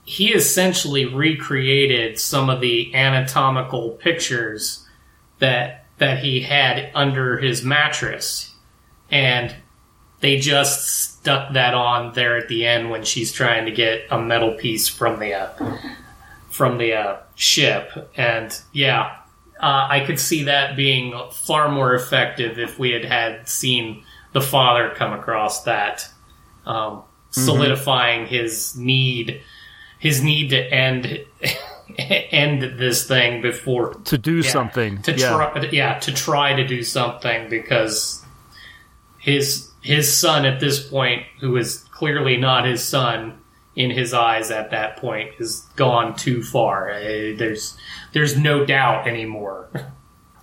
[0.04, 4.84] he essentially recreated some of the anatomical pictures
[5.38, 8.54] that that he had under his mattress,
[9.10, 9.54] and
[10.20, 14.20] they just stuck that on there at the end when she's trying to get a
[14.20, 15.78] metal piece from the uh,
[16.50, 18.10] from the uh, ship.
[18.16, 19.16] And yeah,
[19.60, 24.40] uh, I could see that being far more effective if we had had seen the
[24.40, 26.08] father come across that,
[26.64, 29.42] um, solidifying his need,
[29.98, 31.24] his need to end
[32.00, 35.28] end this thing before To do yeah, something, to yeah.
[35.28, 38.24] try yeah to try to do something because
[39.18, 43.38] his his son at this point who is clearly not his son
[43.76, 47.76] in his eyes at that point has gone too far Uh, there's
[48.12, 49.70] there's no doubt anymore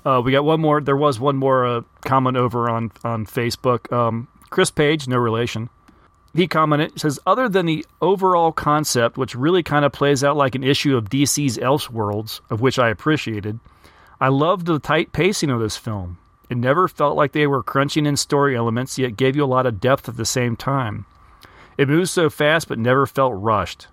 [0.05, 0.79] Uh, we got one more.
[0.79, 3.91] There was one more uh, comment over on on Facebook.
[3.91, 5.69] Um, Chris Page, no relation.
[6.37, 10.53] He commented says, other than the overall concept, which really kind of plays out like
[10.53, 13.59] an issue of DC's Elseworlds, of which I appreciated,
[14.21, 16.19] I loved the tight pacing of this film.
[16.47, 19.65] It never felt like they were crunching in story elements, yet gave you a lot
[19.65, 21.07] of depth at the same time.
[21.75, 23.87] It moved so fast, but never felt rushed.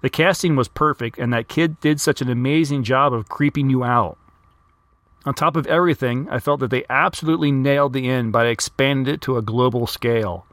[0.00, 3.84] The casting was perfect, and that kid did such an amazing job of creeping you
[3.84, 4.18] out.
[5.24, 9.20] On top of everything, I felt that they absolutely nailed the end by expanding it
[9.20, 10.44] to a global scale.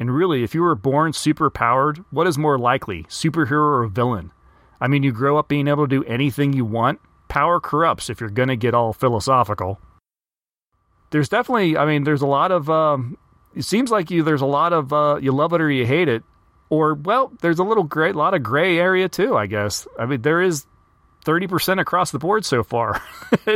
[0.00, 4.32] And really, if you were born superpowered, what is more likely, superhero or villain?
[4.80, 7.00] I mean, you grow up being able to do anything you want.
[7.28, 9.78] Power corrupts if you're going to get all philosophical.
[11.10, 13.18] There's definitely, I mean, there's a lot of, um,
[13.54, 16.08] it seems like you, there's a lot of, uh, you love it or you hate
[16.08, 16.22] it.
[16.70, 19.86] Or, well, there's a little gray, lot of gray area too, I guess.
[19.98, 20.64] I mean, there is
[21.26, 23.02] 30% across the board so far.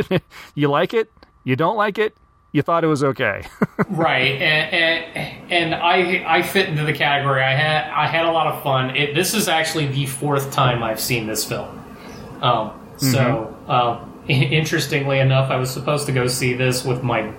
[0.55, 1.09] you like it,
[1.43, 2.15] you don't like it,
[2.55, 3.45] you thought it was okay.
[3.89, 7.43] right and, and and I I fit into the category.
[7.43, 8.95] I had I had a lot of fun.
[8.95, 11.83] It, this is actually the fourth time I've seen this film.
[12.41, 17.33] Um, so um, interestingly enough I was supposed to go see this with my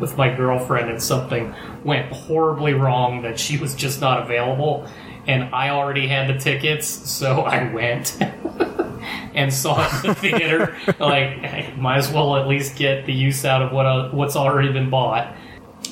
[0.00, 4.84] with my girlfriend and something went horribly wrong that she was just not available
[5.30, 8.20] and I already had the tickets so I went
[9.34, 13.12] and saw it in the theater like I might as well at least get the
[13.12, 15.34] use out of what uh, what's already been bought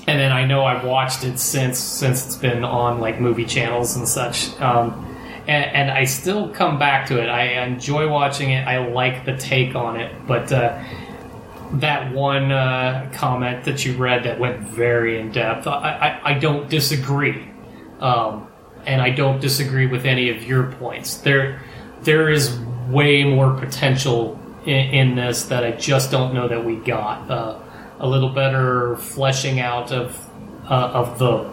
[0.07, 3.97] and then I know I've watched it since since it's been on like movie channels
[3.97, 4.59] and such.
[4.61, 5.05] Um,
[5.47, 7.29] and, and I still come back to it.
[7.29, 8.67] I enjoy watching it.
[8.67, 10.83] I like the take on it, but uh,
[11.75, 16.39] that one uh, comment that you read that went very in depth, I, I, I
[16.39, 17.49] don't disagree,
[18.01, 18.47] um,
[18.89, 21.19] and I don't disagree with any of your points.
[21.19, 21.63] There
[22.03, 22.59] there is
[22.89, 27.31] way more potential in, in this that I just don't know that we got.
[27.31, 27.61] Uh,
[28.01, 30.17] a little better fleshing out of
[30.71, 31.51] uh, of the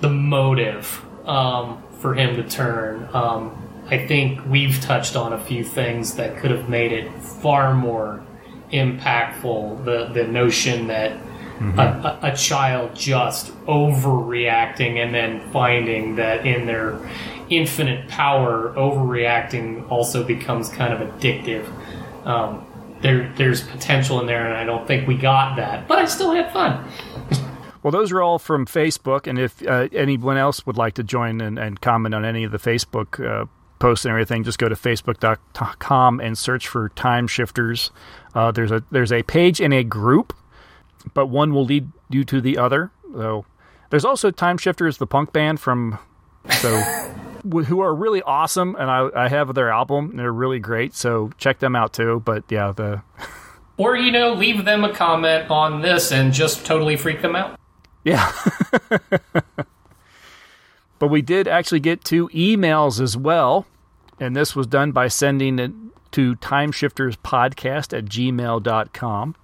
[0.00, 3.08] the motive um, for him to turn.
[3.12, 7.74] Um, I think we've touched on a few things that could have made it far
[7.74, 8.24] more
[8.72, 9.84] impactful.
[9.84, 11.18] The the notion that
[11.60, 16.98] a, a, a child just overreacting and then finding that in their
[17.50, 21.66] infinite power, overreacting also becomes kind of addictive.
[22.26, 22.66] um,
[23.02, 25.88] there there's potential in there, and I don't think we got that.
[25.88, 26.84] But I still had fun.
[27.82, 31.40] Well, those are all from Facebook, and if uh, anyone else would like to join
[31.40, 33.46] and, and comment on any of the Facebook uh,
[33.80, 37.90] posts and everything, just go to facebook.com and search for Time Shifters.
[38.36, 40.32] Uh, there's a there's a page in a group,
[41.14, 42.90] but one will lead you to the other.
[43.14, 43.44] So
[43.90, 45.98] there's also Time Shifters, the punk band from
[46.60, 46.76] so
[47.66, 50.10] who are really awesome, and I, I have their album.
[50.10, 52.22] And they're really great, so check them out too.
[52.24, 53.02] But yeah, the
[53.76, 57.58] Or you know, leave them a comment on this and just totally freak them out.
[58.04, 58.32] Yeah.
[60.98, 63.66] but we did actually get two emails as well.
[64.20, 65.72] And this was done by sending it
[66.12, 69.34] to timeshifterspodcast at gmail.com.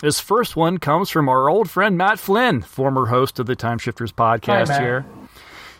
[0.00, 4.14] This first one comes from our old friend Matt Flynn, former host of the Timeshifters
[4.14, 4.80] podcast Matt.
[4.80, 5.06] here.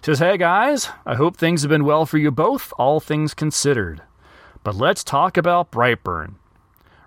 [0.03, 4.03] Says, Hey guys, I hope things have been well for you both, all things considered.
[4.63, 6.35] But let's talk about Brightburn.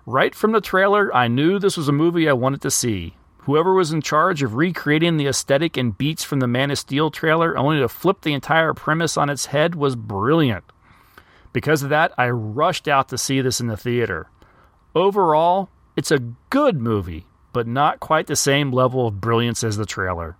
[0.06, 3.14] Right from the trailer, I knew this was a movie I wanted to see.
[3.42, 7.12] Whoever was in charge of recreating the aesthetic and beats from the Man of Steel
[7.12, 10.64] trailer, only to flip the entire premise on its head, was brilliant.
[11.52, 14.30] Because of that, I rushed out to see this in the theater.
[14.96, 19.86] Overall, it's a good movie, but not quite the same level of brilliance as the
[19.86, 20.36] trailer.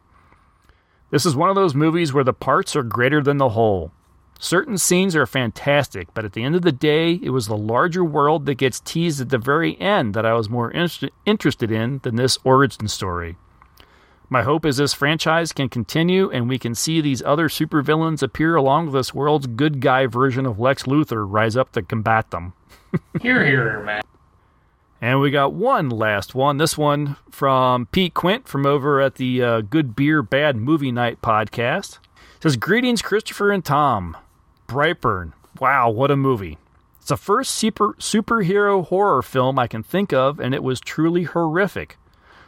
[1.11, 3.93] This is one of those movies where the parts are greater than the whole.
[4.41, 8.05] Certain scenes are fantastic, but at the end of the day, it was the larger
[8.05, 12.01] world that gets teased at the very end that I was more inter- interested in
[12.03, 13.37] than this origin story.
[14.29, 18.57] My hope is this franchise can continue and we can see these other supervillains appear
[18.57, 22.55] along with this world's good guy version of Lex Luthor rise up to combat them.
[23.23, 24.03] Here, here, man.
[25.01, 26.57] And we got one last one.
[26.57, 31.21] This one from Pete Quint from over at the uh, Good Beer Bad Movie Night
[31.21, 31.99] podcast.
[32.37, 34.17] It says Greetings, Christopher and Tom.
[34.67, 35.33] Brightburn.
[35.61, 36.59] Wow, what a movie.
[36.99, 41.25] It's the first super, superhero horror film I can think of, and it was truly
[41.25, 41.99] horrific.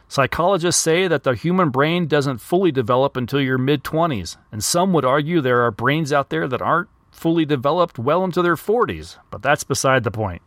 [0.07, 4.93] Psychologists say that the human brain doesn't fully develop until your mid 20s, and some
[4.93, 9.17] would argue there are brains out there that aren't fully developed well into their 40s,
[9.29, 10.41] but that's beside the point.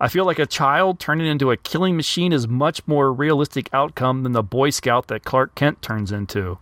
[0.00, 4.22] I feel like a child turning into a killing machine is much more realistic outcome
[4.22, 6.58] than the Boy Scout that Clark Kent turns into.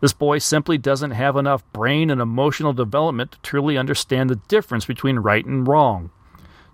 [0.00, 4.84] This boy simply doesn't have enough brain and emotional development to truly understand the difference
[4.84, 6.10] between right and wrong.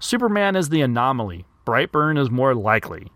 [0.01, 1.45] Superman is the anomaly.
[1.65, 3.13] Brightburn is more likely.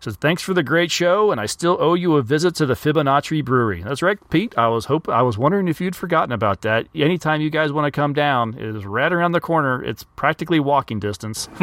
[0.00, 2.74] Says thanks for the great show, and I still owe you a visit to the
[2.74, 3.82] Fibonacci Brewery.
[3.82, 4.56] That's right, Pete.
[4.56, 6.88] I was hope I was wondering if you'd forgotten about that.
[6.94, 9.84] Anytime you guys want to come down, it is right around the corner.
[9.84, 11.48] It's practically walking distance.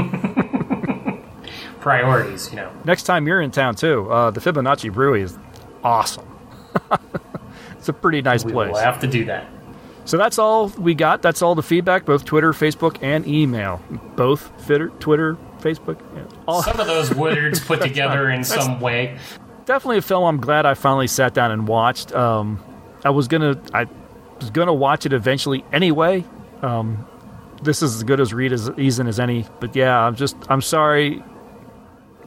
[1.82, 2.72] Priorities, you know.
[2.86, 5.38] Next time you're in town too, uh, the Fibonacci Brewery is
[5.84, 6.26] awesome.
[7.78, 8.72] it's a pretty nice We place.
[8.72, 9.48] will have to do that.
[10.06, 11.22] So that's all we got.
[11.22, 13.80] That's all the feedback, both Twitter, Facebook, and email.
[14.16, 16.00] Both Twitter, Twitter, Facebook.
[16.16, 19.18] yeah, All, Some of those words put together in some way.
[19.66, 22.12] definitely a film I'm glad I finally sat down and watched.
[22.14, 22.60] Um,
[23.06, 23.86] I was gonna I
[24.40, 26.24] was gonna watch it eventually anyway.
[26.64, 27.06] Um,
[27.62, 29.46] this is as good as read as season as any.
[29.60, 31.24] But yeah, I'm just I'm sorry.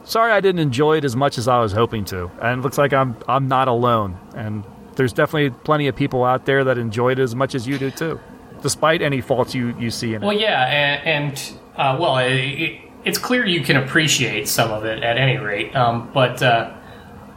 [0.05, 2.29] Sorry I didn't enjoy it as much as I was hoping to.
[2.41, 4.17] And it looks like I'm I'm not alone.
[4.35, 4.63] And
[4.95, 7.91] there's definitely plenty of people out there that enjoyed it as much as you do
[7.91, 8.19] too.
[8.61, 10.25] Despite any faults you, you see in it.
[10.25, 14.85] Well, yeah, and, and uh, well, it, it, it's clear you can appreciate some of
[14.85, 15.75] it at any rate.
[15.75, 16.73] Um, but uh,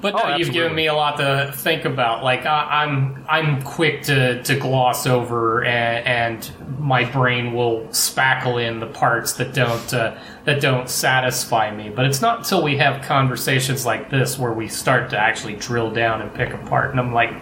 [0.00, 2.22] but no, Oh, you've given me a lot to think about.
[2.22, 8.62] Like I, I'm I'm quick to, to gloss over, and, and my brain will spackle
[8.62, 11.88] in the parts that don't uh, that don't satisfy me.
[11.88, 15.90] But it's not until we have conversations like this where we start to actually drill
[15.90, 16.90] down and pick apart.
[16.90, 17.34] And I'm like.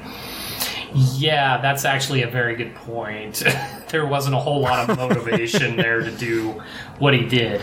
[0.97, 3.43] Yeah, that's actually a very good point.
[3.89, 6.63] there wasn't a whole lot of motivation there to do
[7.01, 7.61] what he did.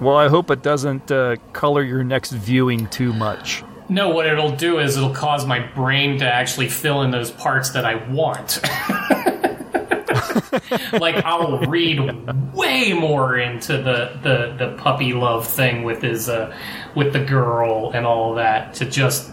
[0.00, 3.64] Well, I hope it doesn't uh, color your next viewing too much.
[3.88, 7.70] No, what it'll do is it'll cause my brain to actually fill in those parts
[7.70, 8.60] that I want.
[11.00, 16.54] like I'll read way more into the, the, the puppy love thing with his uh,
[16.94, 19.30] with the girl and all that to just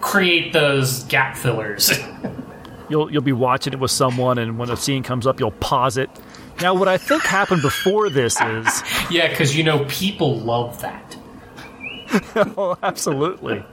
[0.00, 1.92] create those gap fillers.
[2.90, 5.96] You'll you'll be watching it with someone, and when a scene comes up, you'll pause
[5.96, 6.10] it.
[6.60, 11.16] Now, what I think happened before this is, yeah, because you know people love that.
[12.56, 13.64] oh, absolutely,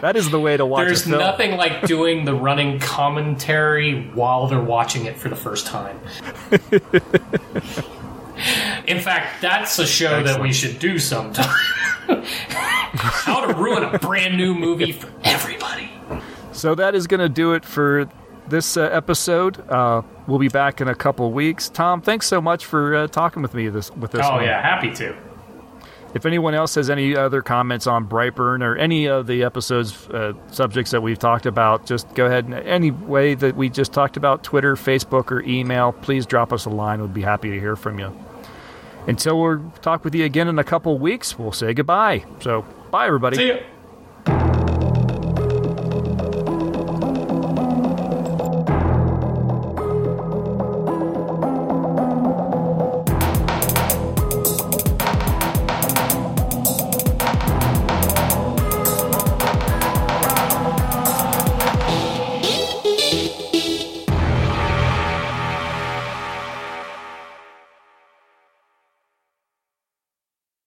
[0.00, 0.86] that is the way to watch it.
[0.86, 5.98] There's nothing like doing the running commentary while they're watching it for the first time.
[8.86, 11.54] In fact, that's a show that we should do sometime.
[12.94, 15.90] How to ruin a brand new movie for everybody.
[16.52, 18.08] So that is going to do it for
[18.50, 19.68] this uh, episode.
[19.70, 21.68] Uh, we'll be back in a couple weeks.
[21.68, 24.26] Tom, thanks so much for uh, talking with me this with this.
[24.26, 24.44] Oh one.
[24.44, 25.16] yeah, happy to.
[26.12, 30.32] If anyone else has any other comments on Brightburn or any of the episodes uh,
[30.50, 34.16] subjects that we've talked about, just go ahead and any way that we just talked
[34.16, 37.00] about, Twitter, Facebook, or email, please drop us a line.
[37.00, 38.12] We'd be happy to hear from you.
[39.06, 42.24] Until we'll talk with you again in a couple weeks, we'll say goodbye.
[42.40, 43.36] So, bye, everybody.
[43.36, 43.60] See you.